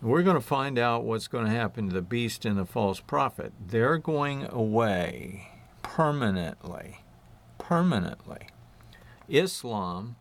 We're 0.00 0.22
going 0.22 0.36
to 0.36 0.40
find 0.40 0.78
out 0.78 1.04
what's 1.04 1.26
going 1.26 1.46
to 1.46 1.50
happen 1.50 1.88
to 1.88 1.94
the 1.94 2.02
beast 2.02 2.44
and 2.44 2.56
the 2.56 2.64
false 2.64 3.00
prophet. 3.00 3.52
They're 3.66 3.98
going 3.98 4.46
away 4.48 5.48
permanently. 5.82 7.00
Permanently. 7.58 8.48
Islam, 9.28 10.16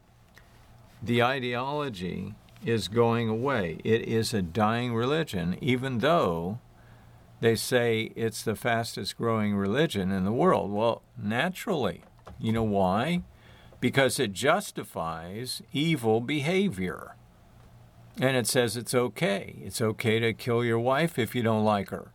the 1.03 1.21
ideology, 1.21 2.33
is 2.65 2.87
going 2.87 3.29
away. 3.29 3.77
It 3.83 4.01
is 4.01 4.33
a 4.33 4.41
dying 4.41 4.95
religion, 4.95 5.57
even 5.61 5.99
though 5.99 6.59
they 7.39 7.55
say 7.55 8.11
it's 8.15 8.41
the 8.41 8.55
fastest 8.55 9.17
growing 9.17 9.55
religion 9.55 10.11
in 10.11 10.25
the 10.25 10.31
world. 10.31 10.71
Well, 10.71 11.03
naturally. 11.17 12.03
You 12.39 12.51
know 12.51 12.63
why? 12.63 13.23
Because 13.79 14.19
it 14.19 14.33
justifies 14.33 15.61
evil 15.71 16.21
behavior. 16.21 17.15
And 18.19 18.35
it 18.35 18.47
says 18.47 18.75
it's 18.75 18.95
okay. 18.95 19.55
It's 19.63 19.81
okay 19.81 20.19
to 20.19 20.33
kill 20.33 20.63
your 20.63 20.79
wife 20.79 21.19
if 21.19 21.35
you 21.35 21.43
don't 21.43 21.63
like 21.63 21.89
her. 21.89 22.11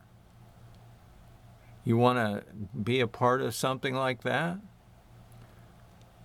You 1.85 1.97
want 1.97 2.19
to 2.19 2.45
be 2.76 3.00
a 3.00 3.07
part 3.07 3.41
of 3.41 3.55
something 3.55 3.95
like 3.95 4.23
that? 4.23 4.59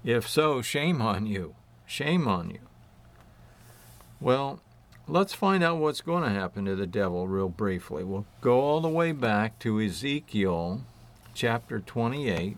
If 0.04 0.27
so, 0.27 0.62
shame 0.62 1.01
on 1.01 1.25
you. 1.25 1.56
Shame 1.86 2.27
on 2.27 2.50
you. 2.50 2.60
Well, 4.20 4.62
let's 5.08 5.34
find 5.34 5.64
out 5.64 5.78
what's 5.78 6.02
going 6.02 6.24
to 6.24 6.30
happen 6.30 6.66
to 6.66 6.76
the 6.76 6.88
devil 6.88 7.28
real 7.28 7.50
briefly. 7.50 8.04
We'll 8.04 8.26
go 8.42 8.60
all 8.60 8.82
the 8.82 8.90
way 8.90 9.14
back 9.14 9.58
to 9.60 9.82
Ezekiel 9.82 10.84
chapter 11.34 11.80
28. 11.80 12.58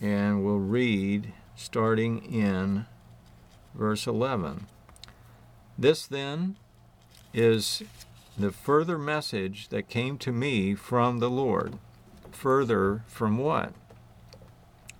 And 0.00 0.44
we'll 0.44 0.58
read 0.58 1.32
starting 1.54 2.22
in 2.32 2.86
verse 3.74 4.06
11. 4.06 4.66
This 5.78 6.06
then 6.06 6.56
is 7.34 7.82
the 8.38 8.50
further 8.50 8.98
message 8.98 9.68
that 9.68 9.88
came 9.88 10.16
to 10.18 10.32
me 10.32 10.74
from 10.74 11.18
the 11.18 11.30
Lord. 11.30 11.78
Further 12.30 13.02
from 13.06 13.38
what? 13.38 13.72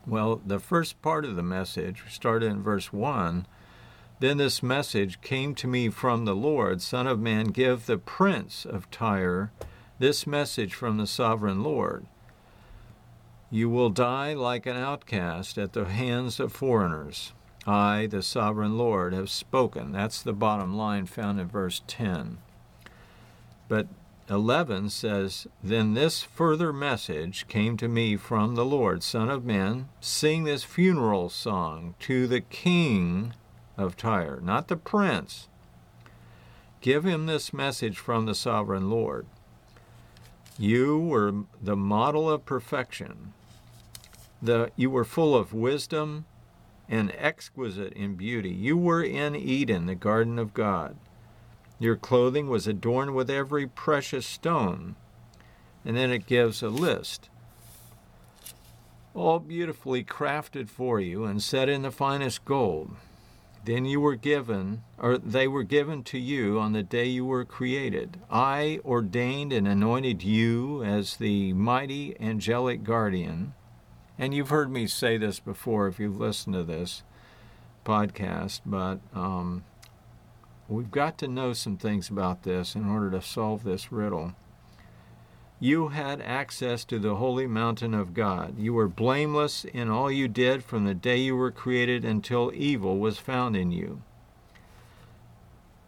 Well, 0.07 0.41
the 0.47 0.61
first 0.61 1.03
part 1.03 1.25
of 1.25 1.35
the 1.35 1.43
message 1.43 2.05
started 2.09 2.51
in 2.51 2.63
verse 2.63 2.93
1. 2.93 3.47
Then 4.21 4.37
this 4.37 4.63
message 4.63 5.21
came 5.21 5.55
to 5.57 5.67
me 5.67 5.89
from 5.89 6.25
the 6.25 6.35
Lord 6.35 6.81
Son 6.81 7.07
of 7.07 7.19
man, 7.19 7.47
give 7.47 7.87
the 7.87 7.99
prince 7.99 8.65
of 8.65 8.91
Tyre 8.91 9.51
this 9.99 10.27
message 10.27 10.75
from 10.75 10.97
the 10.97 11.07
sovereign 11.07 11.63
Lord. 11.63 12.07
You 13.51 13.69
will 13.69 13.91
die 13.91 14.33
like 14.35 14.67
an 14.67 14.77
outcast 14.77 15.59
at 15.59 15.73
the 15.73 15.85
hands 15.85 16.39
of 16.39 16.53
foreigners. 16.53 17.33
I, 17.67 18.07
the 18.07 18.23
sovereign 18.23 18.79
Lord, 18.79 19.13
have 19.13 19.29
spoken. 19.29 19.91
That's 19.93 20.23
the 20.23 20.33
bottom 20.33 20.77
line 20.77 21.07
found 21.07 21.41
in 21.41 21.49
verse 21.49 21.83
10. 21.87 22.39
But 23.69 23.89
11 24.29 24.91
says, 24.91 25.47
Then 25.63 25.95
this 25.95 26.23
further 26.23 26.73
message 26.73 27.47
came 27.47 27.77
to 27.77 27.89
me 27.89 28.17
from 28.17 28.55
the 28.55 28.65
Lord, 28.65 29.03
Son 29.03 29.31
of 29.31 29.45
man, 29.45 29.89
sing 30.01 30.45
this 30.45 30.65
funeral 30.65 31.29
song 31.29 31.95
to 32.01 32.27
the 32.27 32.41
king 32.41 33.35
of 33.77 33.97
Tyre, 33.97 34.41
not 34.43 34.69
the 34.69 34.77
prince. 34.77 35.49
Give 36.81 37.05
him 37.05 37.27
this 37.27 37.53
message 37.53 37.99
from 37.99 38.27
the 38.27 38.35
sovereign 38.35 38.91
Lord. 38.91 39.27
You 40.59 40.99
were 40.99 41.33
the 41.63 41.77
model 41.77 42.31
of 42.31 42.47
perfection. 42.47 43.33
The, 44.43 44.71
you 44.77 44.91
were 44.91 45.05
full 45.05 45.37
of 45.37 45.53
wisdom 45.53 46.25
and 46.89 47.13
exquisite 47.17 47.93
in 47.93 48.15
beauty. 48.15 48.51
You 48.51 48.77
were 48.77 49.03
in 49.03 49.37
Eden, 49.37 49.87
the 49.87 49.95
garden 49.95 50.39
of 50.39 50.55
God. 50.55 50.97
Your 51.79 51.97
clothing 51.97 52.49
was 52.49 52.67
adorned 52.67 53.15
with 53.15 53.31
every 53.31 53.67
precious 53.67 54.27
stone. 54.27 54.97
And 55.85 55.97
then 55.97 56.11
it 56.11 56.27
gives 56.27 56.63
a 56.63 56.69
list. 56.69 57.29
All 59.15 59.39
beautifully 59.39 60.05
crafted 60.05 60.69
for 60.69 61.01
you 61.01 61.25
and 61.25 61.43
set 61.43 61.69
in 61.69 61.83
the 61.83 61.91
finest 61.91 62.45
gold. 62.45 62.97
Then 63.65 63.85
you 63.85 64.01
were 64.01 64.15
given, 64.15 64.85
or 64.97 65.19
they 65.19 65.49
were 65.49 65.65
given 65.65 66.05
to 66.05 66.19
you 66.19 66.61
on 66.61 66.73
the 66.73 66.85
day 66.85 67.07
you 67.07 67.25
were 67.25 67.45
created. 67.45 68.21
I 68.31 68.79
ordained 68.85 69.53
and 69.53 69.67
anointed 69.67 70.23
you 70.23 70.85
as 70.85 71.17
the 71.17 71.53
mighty 71.53 72.15
angelic 72.21 72.85
guardian. 72.85 73.55
And 74.19 74.33
you've 74.33 74.51
heard 74.51 74.71
me 74.71 74.87
say 74.87 75.19
this 75.19 75.41
before 75.41 75.89
if 75.89 75.99
you've 75.99 76.21
listened 76.21 76.55
to 76.55 76.63
this 76.63 77.03
podcast, 77.85 78.61
but 78.65 79.01
um, 79.15 79.65
we've 80.69 80.91
got 80.91 81.19
to 81.19 81.29
know 81.29 81.53
some 81.53 81.77
things 81.77 82.09
about 82.09 82.43
this 82.43 82.75
in 82.75 82.89
order 82.89 83.11
to 83.11 83.23
solve 83.23 83.65
this 83.65 83.93
riddle. 83.93 84.35
You 85.59 85.89
had 85.89 86.21
access 86.21 86.85
to 86.85 86.99
the 86.99 87.15
holy 87.15 87.47
mountain 87.47 87.95
of 87.95 88.13
God. 88.13 88.59
You 88.59 88.75
were 88.75 88.89
blameless 88.89 89.65
in 89.65 89.89
all 89.89 90.11
you 90.11 90.29
did 90.29 90.63
from 90.63 90.85
the 90.85 90.95
day 90.95 91.17
you 91.17 91.35
were 91.35 91.51
created 91.51 92.05
until 92.05 92.53
evil 92.55 92.99
was 92.99 93.19
found 93.19 93.57
in 93.57 93.73
you. 93.73 94.03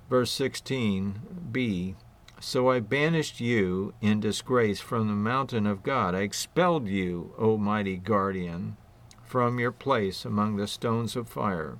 Verse 0.08 0.32
16b 0.38 1.94
So 2.40 2.70
I 2.70 2.80
banished 2.80 3.40
you 3.40 3.92
in 4.00 4.20
disgrace 4.20 4.80
from 4.80 5.06
the 5.06 5.12
mountain 5.12 5.66
of 5.66 5.82
God. 5.82 6.14
I 6.14 6.20
expelled 6.20 6.88
you, 6.88 7.34
O 7.36 7.58
mighty 7.58 7.98
guardian, 7.98 8.78
from 9.22 9.58
your 9.58 9.72
place 9.72 10.24
among 10.24 10.56
the 10.56 10.66
stones 10.66 11.14
of 11.14 11.28
fire. 11.28 11.76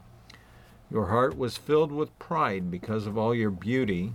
Your 0.90 1.07
heart 1.07 1.37
was 1.37 1.57
filled 1.57 1.92
with 1.92 2.18
pride 2.18 2.70
because 2.70 3.07
of 3.07 3.18
all 3.18 3.35
your 3.35 3.51
beauty 3.51 4.14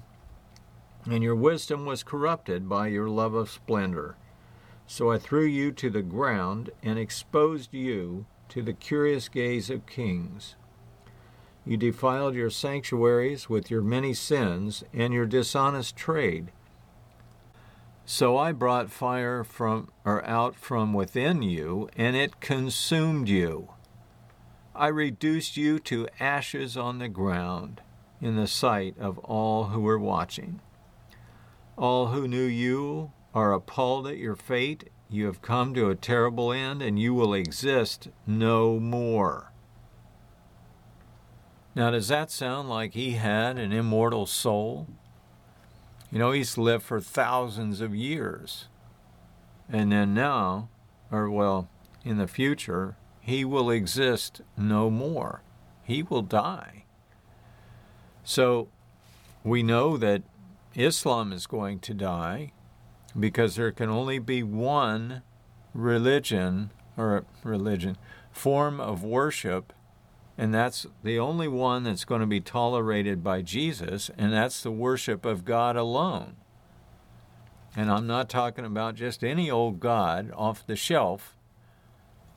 and 1.05 1.23
your 1.23 1.35
wisdom 1.35 1.85
was 1.85 2.03
corrupted 2.03 2.69
by 2.69 2.87
your 2.87 3.09
love 3.09 3.33
of 3.33 3.49
splendor. 3.49 4.15
So 4.87 5.11
I 5.11 5.17
threw 5.17 5.45
you 5.45 5.71
to 5.73 5.89
the 5.89 6.01
ground 6.01 6.69
and 6.81 6.97
exposed 6.97 7.73
you 7.73 8.25
to 8.49 8.61
the 8.61 8.73
curious 8.73 9.29
gaze 9.29 9.69
of 9.69 9.85
kings. 9.85 10.55
You 11.65 11.77
defiled 11.77 12.35
your 12.35 12.49
sanctuaries 12.49 13.49
with 13.49 13.71
your 13.71 13.81
many 13.81 14.13
sins 14.13 14.83
and 14.93 15.13
your 15.13 15.25
dishonest 15.25 15.95
trade. 15.95 16.51
So 18.05 18.37
I 18.37 18.51
brought 18.51 18.91
fire 18.91 19.45
from 19.45 19.89
or 20.03 20.25
out 20.25 20.55
from 20.55 20.93
within 20.93 21.41
you, 21.41 21.89
and 21.95 22.17
it 22.17 22.41
consumed 22.41 23.29
you. 23.29 23.69
I 24.75 24.87
reduced 24.87 25.55
you 25.55 25.77
to 25.79 26.07
ashes 26.19 26.75
on 26.75 26.97
the 26.97 27.07
ground 27.07 27.81
in 28.19 28.35
the 28.35 28.47
sight 28.47 28.97
of 28.97 29.19
all 29.19 29.65
who 29.65 29.81
were 29.81 29.99
watching. 29.99 30.61
All 31.77 32.07
who 32.07 32.27
knew 32.27 32.45
you 32.45 33.11
are 33.35 33.53
appalled 33.53 34.07
at 34.07 34.17
your 34.17 34.35
fate. 34.35 34.89
You 35.09 35.27
have 35.27 35.43
come 35.43 35.75
to 35.75 35.89
a 35.89 35.95
terrible 35.95 36.51
end, 36.51 36.81
and 36.81 36.97
you 36.97 37.13
will 37.13 37.35
exist 37.35 38.09
no 38.25 38.79
more. 38.79 39.51
Now, 41.75 41.91
does 41.91 42.07
that 42.07 42.31
sound 42.31 42.69
like 42.69 42.93
he 42.93 43.11
had 43.11 43.59
an 43.59 43.71
immortal 43.71 44.25
soul? 44.25 44.87
You 46.11 46.19
know, 46.19 46.31
he's 46.31 46.57
lived 46.57 46.83
for 46.83 46.99
thousands 46.99 47.81
of 47.81 47.95
years. 47.95 48.67
And 49.69 49.91
then 49.91 50.13
now, 50.13 50.69
or 51.11 51.29
well, 51.29 51.69
in 52.03 52.17
the 52.17 52.27
future, 52.27 52.95
he 53.23 53.45
will 53.45 53.69
exist 53.69 54.41
no 54.57 54.89
more. 54.89 55.43
He 55.83 56.03
will 56.03 56.21
die. 56.21 56.83
So 58.23 58.67
we 59.45 59.63
know 59.63 59.95
that 59.95 60.23
Islam 60.75 61.31
is 61.31 61.47
going 61.47 61.79
to 61.79 61.93
die 61.93 62.51
because 63.17 63.55
there 63.55 63.71
can 63.71 63.89
only 63.89 64.19
be 64.19 64.43
one 64.43 65.21
religion 65.73 66.71
or 66.97 67.23
religion 67.43 67.97
form 68.31 68.81
of 68.81 69.03
worship 69.03 69.71
and 70.37 70.53
that's 70.53 70.85
the 71.03 71.17
only 71.17 71.47
one 71.47 71.83
that's 71.83 72.03
going 72.05 72.21
to 72.21 72.27
be 72.27 72.41
tolerated 72.41 73.23
by 73.23 73.41
Jesus 73.41 74.11
and 74.17 74.33
that's 74.33 74.63
the 74.63 74.71
worship 74.71 75.25
of 75.25 75.45
God 75.45 75.77
alone. 75.77 76.35
And 77.75 77.89
I'm 77.89 78.07
not 78.07 78.29
talking 78.29 78.65
about 78.65 78.95
just 78.95 79.23
any 79.23 79.49
old 79.49 79.79
god 79.79 80.31
off 80.35 80.65
the 80.65 80.75
shelf. 80.75 81.37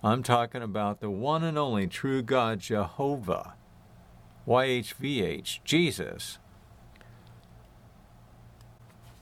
I'm 0.02 0.22
talking 0.22 0.62
about 0.62 1.00
the 1.00 1.10
one 1.10 1.42
and 1.42 1.56
only 1.56 1.86
true 1.86 2.22
God 2.22 2.60
Jehovah, 2.60 3.54
YHVH, 4.46 5.60
Jesus. 5.64 6.38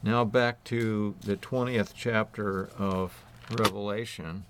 Now 0.02 0.24
back 0.24 0.62
to 0.64 1.14
the 1.20 1.36
20th 1.36 1.92
chapter 1.94 2.68
of 2.76 3.24
Revelation. 3.50 4.44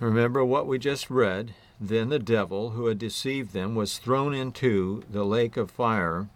Remember 0.00 0.44
what 0.44 0.66
we 0.66 0.78
just 0.78 1.10
read. 1.10 1.54
Then 1.80 2.08
the 2.08 2.18
devil, 2.18 2.70
who 2.70 2.86
had 2.86 2.98
deceived 2.98 3.52
them, 3.52 3.74
was 3.74 3.98
thrown 3.98 4.34
into 4.34 5.04
the 5.10 5.24
lake 5.24 5.56
of 5.56 5.70
fire, 5.70 6.28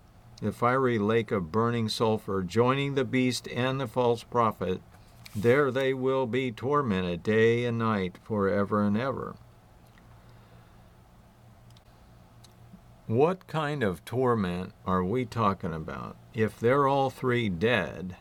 the 0.43 0.53
fiery 0.53 0.99
lake 0.99 1.31
of 1.33 1.51
burning 1.51 1.89
sulfur, 1.89 2.43
joining 2.43 2.95
the 2.95 3.05
beast 3.05 3.49
and 3.49 3.81
the 3.81 3.87
false 3.87 4.23
prophet. 4.23 4.81
There 5.39 5.71
they 5.71 5.93
will 5.93 6.27
be 6.27 6.51
tormented 6.51 7.23
day 7.23 7.67
and 7.67 7.79
night 7.79 8.17
forever 8.25 8.83
and 8.83 8.97
ever. 8.97 9.37
What 13.07 13.47
kind 13.47 13.83
of 13.83 14.03
torment 14.07 14.73
are 14.87 15.05
we 15.05 15.27
talking 15.27 15.75
about? 15.75 16.17
If 16.33 16.59
they're 16.59 16.89
all 16.89 17.11
three 17.11 17.51
dead, 17.51 18.17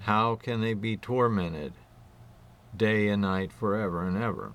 how 0.00 0.34
can 0.34 0.60
they 0.60 0.74
be 0.74 0.98
tormented 0.98 1.72
day 2.76 3.08
and 3.08 3.22
night 3.22 3.50
forever 3.50 4.06
and 4.06 4.22
ever? 4.22 4.52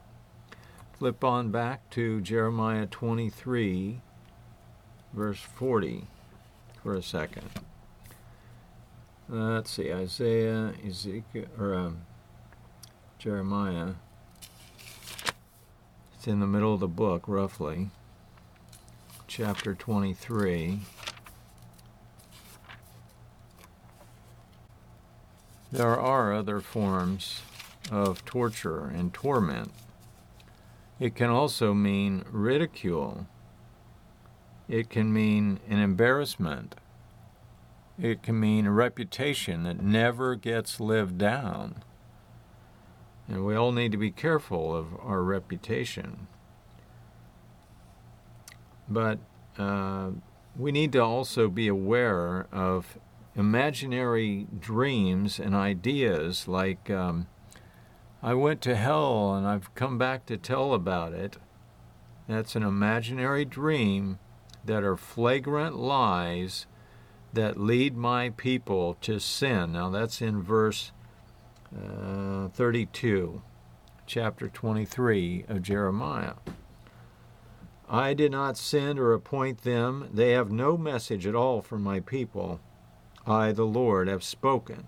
Flip 0.99 1.23
on 1.23 1.49
back 1.49 1.89
to 1.89 2.21
Jeremiah 2.21 2.85
23, 2.85 3.99
verse 5.11 5.39
40, 5.39 6.05
for 6.83 6.93
a 6.93 7.01
second. 7.01 7.49
Let's 9.33 9.71
see, 9.71 9.93
Isaiah, 9.93 10.73
Ezekiel, 10.85 11.45
or 11.57 11.73
um, 11.73 12.01
Jeremiah 13.17 13.93
It's 16.13 16.27
in 16.27 16.41
the 16.41 16.47
middle 16.47 16.73
of 16.73 16.81
the 16.81 16.89
book, 16.89 17.23
roughly. 17.27 17.91
Chapter 19.27 19.73
23. 19.73 20.81
There 25.71 25.97
are 25.97 26.33
other 26.33 26.59
forms 26.59 27.39
of 27.89 28.25
torture 28.25 28.87
and 28.87 29.13
torment. 29.13 29.71
It 30.99 31.15
can 31.15 31.29
also 31.29 31.73
mean 31.73 32.25
ridicule. 32.29 33.27
It 34.67 34.89
can 34.89 35.13
mean 35.13 35.61
an 35.69 35.79
embarrassment. 35.79 36.75
It 38.01 38.23
can 38.23 38.39
mean 38.39 38.65
a 38.65 38.71
reputation 38.71 39.61
that 39.63 39.79
never 39.79 40.33
gets 40.33 40.79
lived 40.79 41.19
down. 41.19 41.83
And 43.27 43.45
we 43.45 43.55
all 43.55 43.71
need 43.71 43.91
to 43.91 43.97
be 43.97 44.09
careful 44.09 44.75
of 44.75 44.87
our 44.99 45.21
reputation. 45.21 46.27
But 48.89 49.19
uh, 49.57 50.09
we 50.57 50.71
need 50.71 50.91
to 50.93 50.99
also 50.99 51.47
be 51.47 51.67
aware 51.67 52.47
of 52.51 52.97
imaginary 53.35 54.47
dreams 54.59 55.39
and 55.39 55.53
ideas 55.53 56.47
like 56.47 56.89
um, 56.89 57.27
I 58.23 58.33
went 58.33 58.61
to 58.61 58.75
hell 58.75 59.35
and 59.35 59.47
I've 59.47 59.73
come 59.75 59.99
back 59.99 60.25
to 60.25 60.37
tell 60.37 60.73
about 60.73 61.13
it. 61.13 61.37
That's 62.27 62.55
an 62.55 62.63
imaginary 62.63 63.45
dream 63.45 64.17
that 64.65 64.83
are 64.83 64.97
flagrant 64.97 65.75
lies 65.77 66.65
that 67.33 67.59
lead 67.59 67.95
my 67.95 68.29
people 68.31 68.95
to 69.01 69.19
sin. 69.19 69.73
Now 69.73 69.89
that's 69.89 70.21
in 70.21 70.41
verse 70.41 70.91
uh, 71.75 72.49
32, 72.49 73.41
chapter 74.05 74.47
23 74.49 75.45
of 75.47 75.61
Jeremiah. 75.61 76.33
I 77.89 78.13
did 78.13 78.31
not 78.31 78.57
send 78.57 78.99
or 78.99 79.13
appoint 79.13 79.63
them. 79.63 80.09
They 80.13 80.31
have 80.31 80.51
no 80.51 80.77
message 80.77 81.27
at 81.27 81.35
all 81.35 81.61
for 81.61 81.77
my 81.77 81.99
people. 81.99 82.61
I, 83.27 83.51
the 83.51 83.65
Lord, 83.65 84.07
have 84.07 84.23
spoken. 84.23 84.87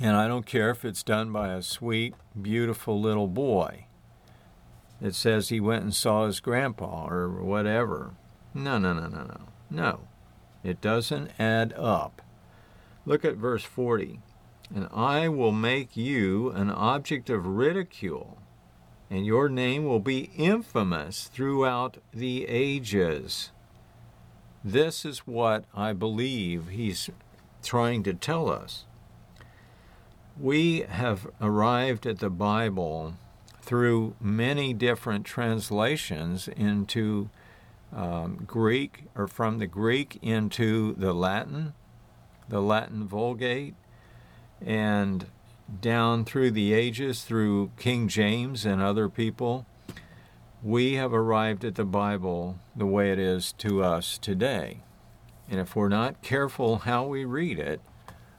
And 0.00 0.16
I 0.16 0.26
don't 0.26 0.46
care 0.46 0.70
if 0.70 0.84
it's 0.84 1.02
done 1.02 1.30
by 1.30 1.52
a 1.52 1.62
sweet, 1.62 2.14
beautiful 2.40 3.00
little 3.00 3.28
boy. 3.28 3.86
It 5.00 5.14
says 5.14 5.48
he 5.48 5.60
went 5.60 5.84
and 5.84 5.94
saw 5.94 6.26
his 6.26 6.40
grandpa 6.40 7.06
or 7.08 7.28
whatever. 7.28 8.12
No, 8.52 8.78
no, 8.78 8.92
no, 8.92 9.06
no, 9.06 9.22
no. 9.24 9.40
No. 9.70 10.00
It 10.62 10.80
doesn't 10.80 11.30
add 11.38 11.72
up. 11.74 12.22
Look 13.06 13.24
at 13.24 13.36
verse 13.36 13.64
40. 13.64 14.20
And 14.74 14.88
I 14.92 15.28
will 15.28 15.52
make 15.52 15.96
you 15.96 16.50
an 16.50 16.70
object 16.70 17.28
of 17.28 17.46
ridicule, 17.46 18.38
and 19.10 19.26
your 19.26 19.48
name 19.48 19.84
will 19.84 20.00
be 20.00 20.30
infamous 20.36 21.24
throughout 21.24 21.98
the 22.12 22.46
ages. 22.46 23.50
This 24.62 25.04
is 25.04 25.20
what 25.20 25.64
I 25.74 25.92
believe 25.92 26.68
he's 26.68 27.10
trying 27.62 28.02
to 28.04 28.14
tell 28.14 28.48
us. 28.48 28.84
We 30.38 30.80
have 30.82 31.26
arrived 31.40 32.06
at 32.06 32.20
the 32.20 32.30
Bible 32.30 33.14
through 33.60 34.14
many 34.20 34.72
different 34.72 35.26
translations 35.26 36.48
into 36.48 37.30
um, 37.92 38.44
Greek 38.46 39.04
or 39.14 39.26
from 39.26 39.58
the 39.58 39.66
Greek 39.66 40.18
into 40.22 40.94
the 40.94 41.12
Latin, 41.12 41.74
the 42.48 42.60
Latin 42.60 43.06
Vulgate, 43.06 43.74
and 44.64 45.26
down 45.80 46.24
through 46.24 46.50
the 46.50 46.72
ages 46.72 47.22
through 47.22 47.70
King 47.78 48.08
James 48.08 48.64
and 48.64 48.82
other 48.82 49.08
people 49.08 49.66
we 50.62 50.94
have 50.94 51.14
arrived 51.14 51.64
at 51.64 51.76
the 51.76 51.84
Bible 51.84 52.58
the 52.76 52.86
way 52.86 53.10
it 53.10 53.18
is 53.18 53.52
to 53.52 53.82
us 53.82 54.18
today. 54.18 54.80
And 55.48 55.58
if 55.58 55.74
we're 55.74 55.88
not 55.88 56.22
careful 56.22 56.80
how 56.80 57.06
we 57.06 57.24
read 57.24 57.58
it, 57.58 57.80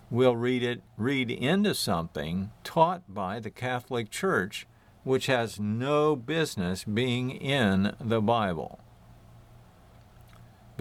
we'll 0.09 0.35
read 0.35 0.61
it 0.61 0.81
read 0.97 1.31
into 1.31 1.73
something 1.73 2.51
taught 2.63 3.01
by 3.07 3.39
the 3.39 3.49
Catholic 3.49 4.11
Church 4.11 4.67
which 5.03 5.25
has 5.25 5.59
no 5.59 6.15
business 6.15 6.83
being 6.83 7.31
in 7.31 7.95
the 7.99 8.21
Bible. 8.21 8.79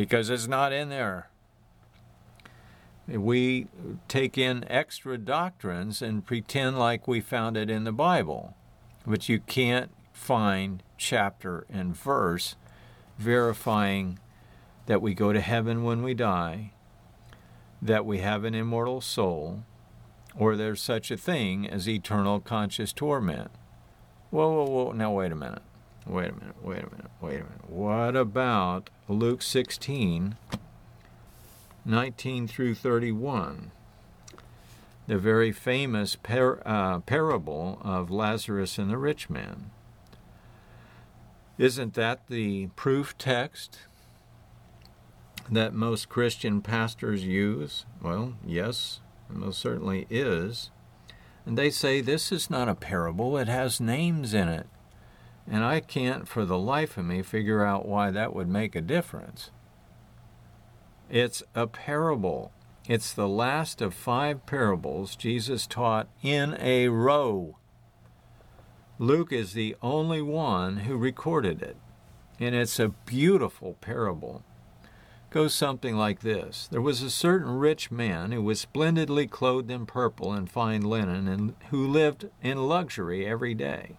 Because 0.00 0.30
it's 0.30 0.48
not 0.48 0.72
in 0.72 0.88
there. 0.88 1.28
We 3.06 3.66
take 4.08 4.38
in 4.38 4.64
extra 4.66 5.18
doctrines 5.18 6.00
and 6.00 6.24
pretend 6.24 6.78
like 6.78 7.06
we 7.06 7.20
found 7.20 7.58
it 7.58 7.68
in 7.68 7.84
the 7.84 7.92
Bible. 7.92 8.56
But 9.06 9.28
you 9.28 9.40
can't 9.40 9.90
find 10.14 10.82
chapter 10.96 11.66
and 11.68 11.94
verse 11.94 12.56
verifying 13.18 14.18
that 14.86 15.02
we 15.02 15.12
go 15.12 15.34
to 15.34 15.40
heaven 15.42 15.84
when 15.84 16.02
we 16.02 16.14
die, 16.14 16.72
that 17.82 18.06
we 18.06 18.20
have 18.20 18.44
an 18.44 18.54
immortal 18.54 19.02
soul, 19.02 19.64
or 20.34 20.56
there's 20.56 20.80
such 20.80 21.10
a 21.10 21.18
thing 21.18 21.68
as 21.68 21.86
eternal 21.86 22.40
conscious 22.40 22.94
torment. 22.94 23.50
Whoa, 24.30 24.50
whoa, 24.50 24.64
whoa, 24.64 24.92
now 24.92 25.12
wait 25.12 25.30
a 25.30 25.36
minute. 25.36 25.62
Wait 26.06 26.30
a 26.30 26.32
minute, 26.32 26.56
wait 26.62 26.78
a 26.78 26.90
minute, 26.90 27.10
wait 27.20 27.40
a 27.40 27.44
minute. 27.44 27.68
What 27.68 28.16
about 28.16 28.88
Luke 29.10 29.42
16, 29.42 30.36
19 31.84 32.46
through 32.46 32.74
31? 32.76 33.72
The 35.08 35.18
very 35.18 35.50
famous 35.50 36.14
par- 36.14 36.62
uh, 36.64 37.00
parable 37.00 37.80
of 37.82 38.12
Lazarus 38.12 38.78
and 38.78 38.88
the 38.88 38.96
rich 38.96 39.28
man. 39.28 39.72
Isn't 41.58 41.94
that 41.94 42.28
the 42.28 42.68
proof 42.76 43.18
text 43.18 43.80
that 45.50 45.74
most 45.74 46.08
Christian 46.08 46.62
pastors 46.62 47.24
use? 47.24 47.86
Well, 48.00 48.34
yes, 48.46 49.00
it 49.28 49.34
most 49.34 49.58
certainly 49.58 50.06
is. 50.08 50.70
And 51.44 51.58
they 51.58 51.70
say 51.70 52.00
this 52.00 52.30
is 52.30 52.48
not 52.48 52.68
a 52.68 52.76
parable, 52.76 53.36
it 53.36 53.48
has 53.48 53.80
names 53.80 54.34
in 54.34 54.48
it. 54.48 54.68
And 55.48 55.64
I 55.64 55.80
can't 55.80 56.28
for 56.28 56.44
the 56.44 56.58
life 56.58 56.96
of 56.96 57.04
me 57.04 57.22
figure 57.22 57.64
out 57.64 57.86
why 57.86 58.10
that 58.10 58.34
would 58.34 58.48
make 58.48 58.74
a 58.74 58.80
difference. 58.80 59.50
It's 61.08 61.42
a 61.54 61.66
parable. 61.66 62.52
It's 62.86 63.12
the 63.12 63.28
last 63.28 63.80
of 63.80 63.94
five 63.94 64.46
parables 64.46 65.16
Jesus 65.16 65.66
taught 65.66 66.08
in 66.22 66.56
a 66.60 66.88
row. 66.88 67.56
Luke 68.98 69.32
is 69.32 69.54
the 69.54 69.76
only 69.82 70.20
one 70.20 70.78
who 70.78 70.96
recorded 70.96 71.62
it, 71.62 71.76
and 72.38 72.54
it's 72.54 72.78
a 72.78 72.94
beautiful 73.06 73.74
parable. 73.80 74.44
Goes 75.30 75.54
something 75.54 75.96
like 75.96 76.20
this 76.20 76.68
There 76.70 76.82
was 76.82 77.00
a 77.00 77.10
certain 77.10 77.58
rich 77.58 77.90
man 77.90 78.32
who 78.32 78.42
was 78.42 78.60
splendidly 78.60 79.26
clothed 79.26 79.70
in 79.70 79.86
purple 79.86 80.32
and 80.32 80.50
fine 80.50 80.82
linen, 80.82 81.28
and 81.28 81.54
who 81.70 81.86
lived 81.86 82.28
in 82.42 82.68
luxury 82.68 83.26
every 83.26 83.54
day. 83.54 83.96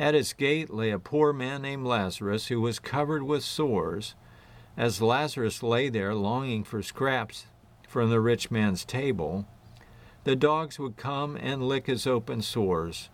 At 0.00 0.14
its 0.14 0.32
gate 0.32 0.70
lay 0.70 0.92
a 0.92 0.98
poor 0.98 1.30
man 1.30 1.60
named 1.60 1.84
Lazarus, 1.84 2.46
who 2.46 2.62
was 2.62 2.78
covered 2.78 3.22
with 3.22 3.44
sores. 3.44 4.14
As 4.74 5.02
Lazarus 5.02 5.62
lay 5.62 5.90
there 5.90 6.14
longing 6.14 6.64
for 6.64 6.82
scraps 6.82 7.44
from 7.86 8.08
the 8.08 8.18
rich 8.18 8.50
man's 8.50 8.86
table, 8.86 9.46
the 10.24 10.34
dogs 10.34 10.78
would 10.78 10.96
come 10.96 11.36
and 11.36 11.68
lick 11.68 11.86
his 11.86 12.06
open 12.06 12.40
sores. 12.40 13.10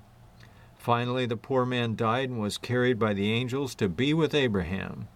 Finally, 0.76 1.26
the 1.26 1.36
poor 1.36 1.66
man 1.66 1.96
died 1.96 2.30
and 2.30 2.40
was 2.40 2.56
carried 2.56 3.00
by 3.00 3.12
the 3.12 3.32
angels 3.32 3.74
to 3.74 3.88
be 3.88 4.14
with 4.14 4.32
Abraham. 4.32 5.08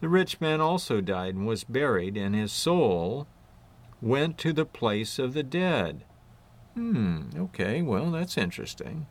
The 0.00 0.08
rich 0.10 0.38
man 0.38 0.60
also 0.60 1.00
died 1.00 1.34
and 1.34 1.46
was 1.46 1.64
buried, 1.64 2.18
and 2.18 2.34
his 2.34 2.52
soul 2.52 3.26
went 4.02 4.36
to 4.36 4.52
the 4.52 4.66
place 4.66 5.18
of 5.18 5.32
the 5.32 5.42
dead. 5.42 6.04
Hmm, 6.74 7.30
okay, 7.38 7.80
well, 7.80 8.10
that's 8.10 8.36
interesting. 8.36 9.06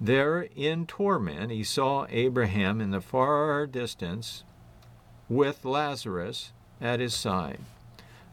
There 0.00 0.42
in 0.42 0.86
torment, 0.86 1.50
he 1.50 1.64
saw 1.64 2.06
Abraham 2.10 2.80
in 2.80 2.90
the 2.90 3.00
far 3.00 3.66
distance 3.66 4.44
with 5.28 5.64
Lazarus 5.64 6.52
at 6.80 7.00
his 7.00 7.14
side. 7.14 7.60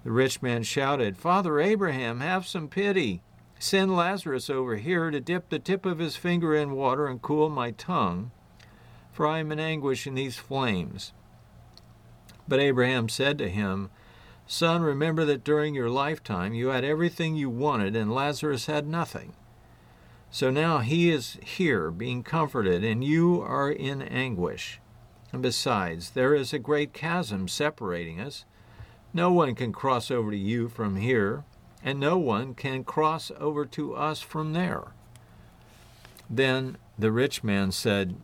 The 0.03 0.11
rich 0.11 0.41
man 0.41 0.63
shouted, 0.63 1.17
Father 1.17 1.61
Abraham, 1.61 2.19
have 2.19 2.45
some 2.45 2.67
pity. 2.67 3.21
Send 3.57 3.95
Lazarus 3.95 4.49
over 4.49 4.75
here 4.75 5.09
to 5.09 5.21
dip 5.21 5.47
the 5.47 5.59
tip 5.59 5.85
of 5.85 5.99
his 5.99 6.17
finger 6.17 6.53
in 6.53 6.71
water 6.71 7.07
and 7.07 7.21
cool 7.21 7.49
my 7.49 7.71
tongue, 7.71 8.31
for 9.13 9.25
I 9.25 9.39
am 9.39 9.51
in 9.53 9.59
anguish 9.59 10.05
in 10.05 10.15
these 10.15 10.35
flames. 10.35 11.13
But 12.45 12.59
Abraham 12.59 13.07
said 13.07 13.37
to 13.37 13.49
him, 13.49 13.89
Son, 14.45 14.81
remember 14.81 15.23
that 15.23 15.45
during 15.45 15.73
your 15.73 15.89
lifetime 15.89 16.53
you 16.53 16.67
had 16.67 16.83
everything 16.83 17.37
you 17.37 17.49
wanted, 17.49 17.95
and 17.95 18.13
Lazarus 18.13 18.65
had 18.65 18.85
nothing. 18.85 19.33
So 20.33 20.49
now 20.49 20.79
he 20.79 21.11
is 21.11 21.37
here 21.45 21.91
being 21.91 22.23
comforted, 22.23 22.83
and 22.83 23.03
you 23.03 23.39
are 23.43 23.69
in 23.69 24.01
anguish. 24.01 24.79
And 25.31 25.43
besides, 25.43 26.09
there 26.09 26.33
is 26.33 26.51
a 26.51 26.57
great 26.57 26.91
chasm 26.91 27.47
separating 27.47 28.19
us. 28.19 28.43
No 29.13 29.31
one 29.31 29.53
can 29.53 29.71
cross 29.71 30.09
over 30.09 30.31
to 30.31 30.37
you 30.37 30.69
from 30.69 30.95
here 30.95 31.43
and 31.83 31.99
no 31.99 32.17
one 32.17 32.55
can 32.55 32.83
cross 32.83 33.31
over 33.39 33.63
to 33.67 33.93
us 33.93 34.21
from 34.21 34.53
there. 34.53 34.93
Then 36.27 36.77
the 36.97 37.11
rich 37.11 37.43
man 37.43 37.71
said, 37.71 38.15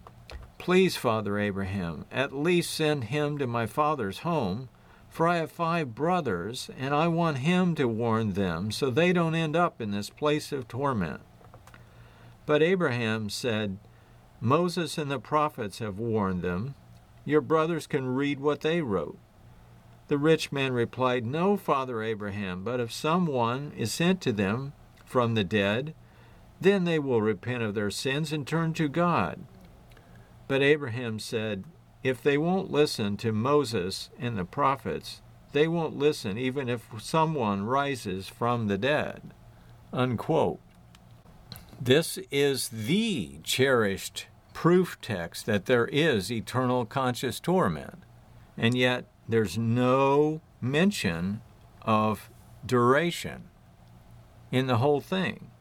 Please, 0.58 0.96
Father 0.96 1.38
Abraham, 1.38 2.06
at 2.12 2.34
least 2.34 2.74
send 2.74 3.06
him 3.06 3.38
to 3.38 3.46
my 3.46 3.68
father's 3.68 4.20
home, 4.20 4.70
for 5.12 5.28
I 5.28 5.38
have 5.38 5.52
five 5.52 5.94
brothers, 5.94 6.72
and 6.76 6.96
I 6.96 7.08
want 7.08 7.40
him 7.40 7.76
to 7.76 7.88
warn 7.88 8.34
them 8.34 8.72
so 8.72 8.90
they 8.90 9.14
don't 9.14 9.36
end 9.36 9.56
up 9.56 9.80
in 9.80 9.92
this 9.92 10.10
place 10.10 10.52
of 10.52 10.68
torment. 10.68 11.22
But 12.50 12.64
Abraham 12.64 13.30
said, 13.30 13.78
Moses 14.42 14.98
and 14.98 15.12
the 15.12 15.20
prophets 15.20 15.78
have 15.78 16.00
warned 16.00 16.42
them. 16.42 16.74
Your 17.24 17.42
brothers 17.42 17.86
can 17.86 18.16
read 18.16 18.40
what 18.40 18.62
they 18.62 18.82
wrote. 18.82 19.20
The 20.08 20.18
rich 20.18 20.52
man 20.52 20.74
replied, 20.74 21.28
No, 21.28 21.58
Father 21.58 22.02
Abraham, 22.02 22.64
but 22.64 22.80
if 22.80 22.92
someone 22.92 23.72
is 23.78 23.94
sent 23.94 24.20
to 24.22 24.32
them 24.32 24.74
from 25.06 25.36
the 25.36 25.44
dead, 25.44 25.94
then 26.60 26.86
they 26.86 26.98
will 26.98 27.22
repent 27.22 27.62
of 27.62 27.76
their 27.76 27.92
sins 27.92 28.34
and 28.34 28.48
turn 28.48 28.74
to 28.74 28.88
God. 28.88 29.42
But 30.48 30.64
Abraham 30.64 31.20
said, 31.20 31.66
If 32.02 32.24
they 32.24 32.40
won't 32.40 32.72
listen 32.72 33.16
to 33.18 33.32
Moses 33.32 34.10
and 34.18 34.36
the 34.36 34.44
prophets, 34.44 35.22
they 35.52 35.68
won't 35.68 36.00
listen 36.00 36.40
even 36.40 36.68
if 36.68 36.90
someone 36.98 37.68
rises 37.68 38.28
from 38.28 38.66
the 38.66 38.78
dead. 38.80 39.36
Unquote. 39.94 40.60
This 41.82 42.20
is 42.30 42.70
the 42.70 43.40
cherished 43.44 44.28
proof 44.54 44.98
text 45.02 45.46
that 45.46 45.66
there 45.66 45.88
is 45.88 46.30
eternal 46.30 46.86
conscious 46.86 47.40
torment. 47.40 48.04
And 48.58 48.78
yet, 48.78 49.06
there's 49.30 49.58
no 49.58 50.42
mention 50.60 51.42
of 51.84 52.30
duration 52.66 53.46
in 54.52 54.68
the 54.68 54.78
whole 54.78 55.00
thing. 55.00 55.52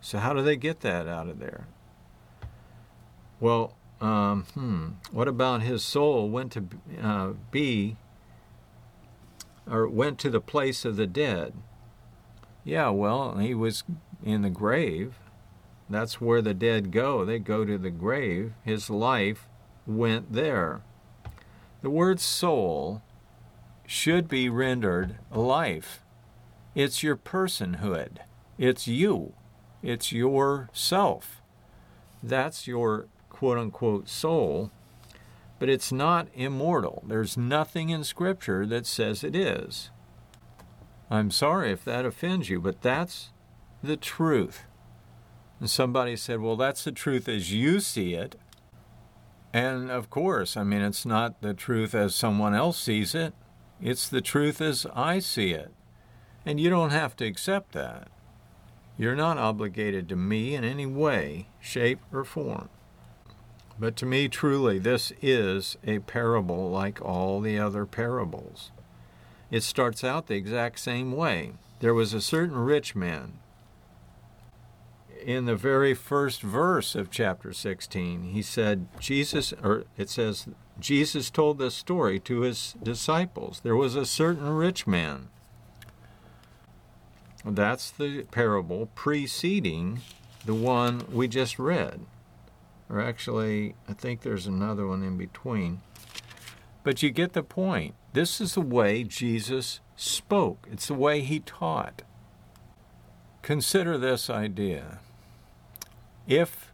So, 0.00 0.18
how 0.18 0.32
do 0.32 0.42
they 0.42 0.56
get 0.56 0.80
that 0.80 1.08
out 1.08 1.28
of 1.28 1.40
there? 1.40 1.66
Well, 3.40 3.74
um, 4.00 4.44
hmm, 4.54 4.88
what 5.10 5.26
about 5.26 5.62
his 5.62 5.82
soul 5.82 6.28
went 6.28 6.52
to 6.52 6.68
uh, 7.02 7.32
be, 7.50 7.96
or 9.68 9.88
went 9.88 10.20
to 10.20 10.30
the 10.30 10.40
place 10.40 10.84
of 10.84 10.94
the 10.94 11.08
dead? 11.08 11.54
Yeah, 12.62 12.90
well, 12.90 13.38
he 13.38 13.54
was 13.54 13.82
in 14.22 14.42
the 14.42 14.50
grave. 14.50 15.18
That's 15.88 16.20
where 16.20 16.40
the 16.40 16.54
dead 16.54 16.90
go. 16.90 17.24
They 17.24 17.38
go 17.38 17.64
to 17.64 17.76
the 17.76 17.90
grave. 17.90 18.54
His 18.64 18.88
life 18.88 19.48
went 19.86 20.32
there. 20.32 20.82
The 21.82 21.90
word 21.90 22.20
soul 22.20 23.02
should 23.86 24.28
be 24.28 24.48
rendered 24.48 25.16
life. 25.30 26.02
It's 26.74 27.02
your 27.02 27.16
personhood. 27.16 28.18
It's 28.58 28.88
you. 28.88 29.34
It's 29.82 30.10
your 30.10 30.70
self. 30.72 31.42
That's 32.22 32.66
your 32.66 33.06
quote 33.28 33.58
unquote 33.58 34.08
soul, 34.08 34.70
but 35.58 35.68
it's 35.68 35.92
not 35.92 36.28
immortal. 36.34 37.04
There's 37.06 37.36
nothing 37.36 37.90
in 37.90 38.02
Scripture 38.02 38.64
that 38.66 38.86
says 38.86 39.22
it 39.22 39.36
is. 39.36 39.90
I'm 41.10 41.30
sorry 41.30 41.70
if 41.70 41.84
that 41.84 42.06
offends 42.06 42.48
you, 42.48 42.60
but 42.60 42.80
that's 42.80 43.30
the 43.82 43.96
truth. 43.98 44.64
And 45.60 45.70
somebody 45.70 46.16
said, 46.16 46.40
well, 46.40 46.56
that's 46.56 46.84
the 46.84 46.92
truth 46.92 47.28
as 47.28 47.52
you 47.52 47.80
see 47.80 48.14
it. 48.14 48.36
And 49.52 49.90
of 49.90 50.10
course, 50.10 50.56
I 50.56 50.64
mean, 50.64 50.82
it's 50.82 51.06
not 51.06 51.40
the 51.40 51.54
truth 51.54 51.94
as 51.94 52.14
someone 52.14 52.54
else 52.54 52.78
sees 52.78 53.14
it, 53.14 53.34
it's 53.80 54.08
the 54.08 54.20
truth 54.20 54.60
as 54.60 54.86
I 54.94 55.20
see 55.20 55.52
it. 55.52 55.72
And 56.44 56.58
you 56.58 56.70
don't 56.70 56.90
have 56.90 57.16
to 57.16 57.24
accept 57.24 57.72
that. 57.72 58.08
You're 58.98 59.16
not 59.16 59.38
obligated 59.38 60.08
to 60.08 60.16
me 60.16 60.54
in 60.54 60.64
any 60.64 60.86
way, 60.86 61.48
shape, 61.60 62.00
or 62.12 62.24
form. 62.24 62.68
But 63.78 63.96
to 63.96 64.06
me, 64.06 64.28
truly, 64.28 64.78
this 64.78 65.12
is 65.20 65.76
a 65.84 65.98
parable 66.00 66.70
like 66.70 67.00
all 67.00 67.40
the 67.40 67.58
other 67.58 67.86
parables. 67.86 68.70
It 69.50 69.62
starts 69.62 70.04
out 70.04 70.26
the 70.26 70.36
exact 70.36 70.78
same 70.78 71.12
way. 71.12 71.52
There 71.80 71.94
was 71.94 72.12
a 72.12 72.20
certain 72.20 72.56
rich 72.56 72.94
man 72.94 73.34
in 75.24 75.46
the 75.46 75.56
very 75.56 75.94
first 75.94 76.42
verse 76.42 76.94
of 76.94 77.10
chapter 77.10 77.52
16, 77.52 78.24
he 78.24 78.42
said, 78.42 78.86
Jesus, 79.00 79.54
or 79.62 79.84
it 79.96 80.10
says, 80.10 80.46
Jesus 80.78 81.30
told 81.30 81.58
this 81.58 81.74
story 81.74 82.20
to 82.20 82.40
his 82.40 82.74
disciples. 82.82 83.60
There 83.62 83.76
was 83.76 83.96
a 83.96 84.04
certain 84.04 84.50
rich 84.50 84.86
man. 84.86 85.28
That's 87.44 87.90
the 87.90 88.24
parable 88.24 88.90
preceding 88.94 90.00
the 90.44 90.54
one 90.54 91.06
we 91.10 91.26
just 91.26 91.58
read. 91.58 92.00
Or 92.90 93.00
actually, 93.00 93.74
I 93.88 93.94
think 93.94 94.20
there's 94.20 94.46
another 94.46 94.86
one 94.86 95.02
in 95.02 95.16
between. 95.16 95.80
But 96.82 97.02
you 97.02 97.10
get 97.10 97.32
the 97.32 97.42
point. 97.42 97.94
This 98.12 98.40
is 98.40 98.54
the 98.54 98.60
way 98.60 99.04
Jesus 99.04 99.80
spoke, 99.96 100.68
it's 100.70 100.88
the 100.88 100.94
way 100.94 101.22
he 101.22 101.40
taught. 101.40 102.02
Consider 103.42 103.96
this 103.96 104.28
idea 104.28 105.00
if 106.26 106.72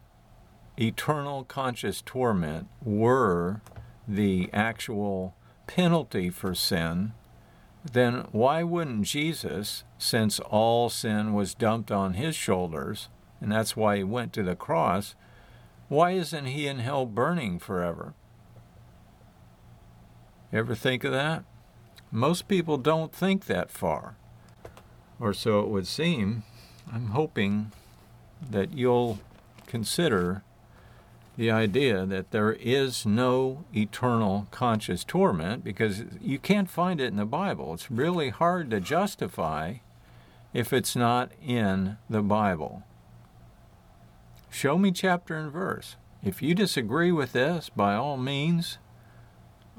eternal 0.78 1.44
conscious 1.44 2.02
torment 2.02 2.68
were 2.82 3.60
the 4.06 4.48
actual 4.52 5.34
penalty 5.66 6.30
for 6.30 6.54
sin, 6.54 7.12
then 7.92 8.26
why 8.32 8.62
wouldn't 8.62 9.02
Jesus, 9.02 9.84
since 9.98 10.40
all 10.40 10.88
sin 10.88 11.32
was 11.32 11.54
dumped 11.54 11.90
on 11.90 12.14
his 12.14 12.36
shoulders, 12.36 13.08
and 13.40 13.50
that's 13.50 13.76
why 13.76 13.96
he 13.98 14.04
went 14.04 14.32
to 14.34 14.42
the 14.42 14.56
cross, 14.56 15.14
why 15.88 16.12
isn't 16.12 16.46
he 16.46 16.66
in 16.66 16.78
hell 16.78 17.06
burning 17.06 17.58
forever? 17.58 18.14
Ever 20.52 20.74
think 20.74 21.04
of 21.04 21.12
that? 21.12 21.44
Most 22.10 22.48
people 22.48 22.76
don't 22.76 23.12
think 23.12 23.46
that 23.46 23.70
far. 23.70 24.16
Or 25.18 25.32
so 25.32 25.60
it 25.60 25.68
would 25.68 25.86
seem. 25.86 26.42
I'm 26.92 27.08
hoping 27.08 27.72
that 28.50 28.76
you'll 28.76 29.20
consider 29.70 30.42
the 31.36 31.50
idea 31.50 32.04
that 32.04 32.32
there 32.32 32.52
is 32.52 33.06
no 33.06 33.64
eternal 33.72 34.48
conscious 34.50 35.04
torment 35.04 35.62
because 35.62 36.02
you 36.20 36.40
can't 36.40 36.68
find 36.68 37.00
it 37.00 37.06
in 37.06 37.16
the 37.16 37.24
Bible. 37.24 37.72
It's 37.72 37.90
really 37.90 38.30
hard 38.30 38.68
to 38.72 38.80
justify 38.80 39.74
if 40.52 40.72
it's 40.72 40.96
not 40.96 41.30
in 41.40 41.96
the 42.10 42.20
Bible. 42.20 42.82
Show 44.50 44.76
me 44.76 44.90
chapter 44.90 45.36
and 45.36 45.52
verse. 45.52 45.96
If 46.22 46.42
you 46.42 46.52
disagree 46.54 47.12
with 47.12 47.32
this, 47.32 47.70
by 47.70 47.94
all 47.94 48.16
means, 48.16 48.78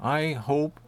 I 0.02 0.32
hope 0.32 0.80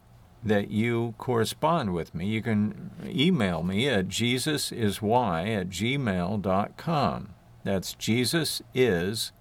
that 0.42 0.72
you 0.72 1.14
correspond 1.18 1.94
with 1.94 2.16
me. 2.16 2.26
You 2.28 2.42
can 2.42 2.92
email 3.06 3.64
me 3.64 3.90
at 3.90 4.08
jesusiswhy 4.08 5.60
at 5.60 5.70
gmail.com. 5.70 7.33
That's 7.64 7.94
Jesus 7.94 8.62
is 8.74 9.32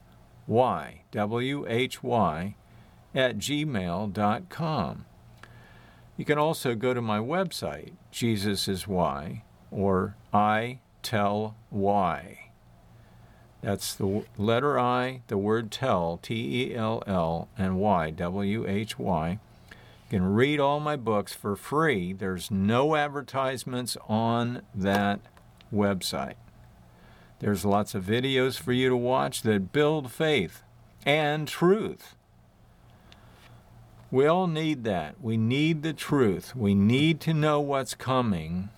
Y, 0.46 1.02
W 1.10 1.66
H 1.68 2.02
Y, 2.02 2.54
at 3.14 3.38
gmail.com. 3.38 5.04
You 6.16 6.24
can 6.24 6.38
also 6.38 6.74
go 6.74 6.94
to 6.94 7.02
my 7.02 7.18
website, 7.18 7.92
Jesus 8.10 8.68
is 8.68 8.86
Why, 8.86 9.44
or 9.70 10.16
I 10.32 10.80
Tell 11.02 11.56
Why. 11.70 12.50
That's 13.62 13.94
the 13.94 14.24
letter 14.36 14.78
I, 14.78 15.22
the 15.28 15.38
word 15.38 15.70
tell, 15.70 16.18
T 16.20 16.70
E 16.70 16.74
L 16.74 17.02
L, 17.06 17.48
and 17.56 17.78
Y, 17.78 18.10
W 18.10 18.66
H 18.68 18.98
Y. 18.98 19.38
You 19.70 20.18
can 20.18 20.34
read 20.34 20.60
all 20.60 20.80
my 20.80 20.96
books 20.96 21.32
for 21.32 21.56
free. 21.56 22.12
There's 22.12 22.50
no 22.50 22.96
advertisements 22.96 23.96
on 24.08 24.62
that 24.74 25.20
website. 25.72 26.34
There's 27.42 27.64
lots 27.64 27.96
of 27.96 28.04
videos 28.04 28.56
for 28.56 28.72
you 28.72 28.88
to 28.88 28.96
watch 28.96 29.42
that 29.42 29.72
build 29.72 30.12
faith 30.12 30.62
and 31.04 31.48
truth. 31.48 32.14
We 34.12 34.26
all 34.26 34.46
need 34.46 34.84
that. 34.84 35.20
We 35.20 35.36
need 35.36 35.82
the 35.82 35.92
truth. 35.92 36.54
We 36.54 36.76
need 36.76 37.20
to 37.22 37.34
know 37.34 37.58
what's 37.58 37.96
coming. 37.96 38.68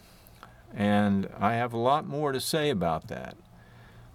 And 0.75 1.29
I 1.39 1.53
have 1.57 1.75
a 1.75 1.79
lot 1.79 2.07
more 2.07 2.33
to 2.33 2.41
say 2.41 2.71
about 2.71 3.09
that. 3.09 3.37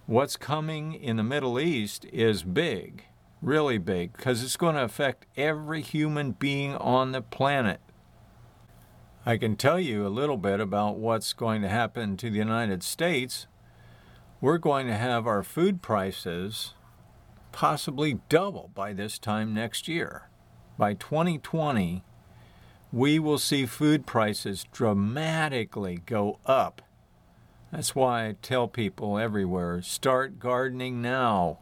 What's 0.08 0.36
coming 0.36 0.96
in 0.96 1.18
the 1.18 1.24
Middle 1.24 1.60
East 1.60 2.06
is 2.12 2.42
big, 2.42 3.04
really 3.44 3.78
big, 3.78 4.14
because 4.14 4.44
it's 4.44 4.58
going 4.58 4.74
to 4.74 4.84
affect 4.84 5.28
every 5.38 5.84
human 5.84 6.32
being 6.32 6.76
on 6.78 7.12
the 7.12 7.22
planet. 7.22 7.82
I 9.28 9.38
can 9.38 9.58
tell 9.58 9.80
you 9.80 10.08
a 10.08 10.10
little 10.10 10.38
bit 10.38 10.60
about 10.60 10.98
what's 10.98 11.34
going 11.34 11.62
to 11.62 11.70
happen 11.70 12.18
to 12.18 12.32
the 12.32 12.40
United 12.40 12.82
States 12.82 13.46
we're 14.42 14.58
going 14.58 14.88
to 14.88 14.96
have 14.96 15.28
our 15.28 15.44
food 15.44 15.82
prices 15.82 16.74
possibly 17.52 18.20
double 18.30 18.72
by 18.74 18.94
this 18.94 19.20
time 19.20 19.54
next 19.54 19.88
year. 19.88 20.30
By 20.78 20.94
2020, 20.94 22.04
we 22.92 23.20
will 23.20 23.38
see 23.38 23.66
food 23.66 24.06
prices 24.06 24.66
dramatically 24.72 26.02
go 26.06 26.40
up. 26.46 26.82
That's 27.72 27.96
why 27.96 28.28
I 28.28 28.36
tell 28.42 28.68
people 28.68 29.20
everywhere 29.20 29.82
start 29.82 30.40
gardening 30.40 31.02
now. 31.02 31.60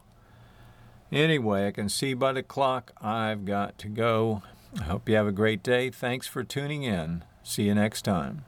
Anyway, 1.12 1.68
I 1.68 1.72
can 1.72 1.90
see 1.90 2.14
by 2.14 2.34
the 2.34 2.44
clock 2.44 2.92
I've 3.02 3.46
got 3.46 3.78
to 3.80 3.88
go. 3.88 4.44
I 4.80 4.84
hope 4.84 5.10
you 5.10 5.16
have 5.16 5.28
a 5.28 5.32
great 5.32 5.64
day. 5.64 5.90
Thanks 5.90 6.28
for 6.28 6.44
tuning 6.44 6.84
in. 6.84 7.24
See 7.44 7.64
you 7.64 7.76
next 7.76 8.04
time. 8.04 8.48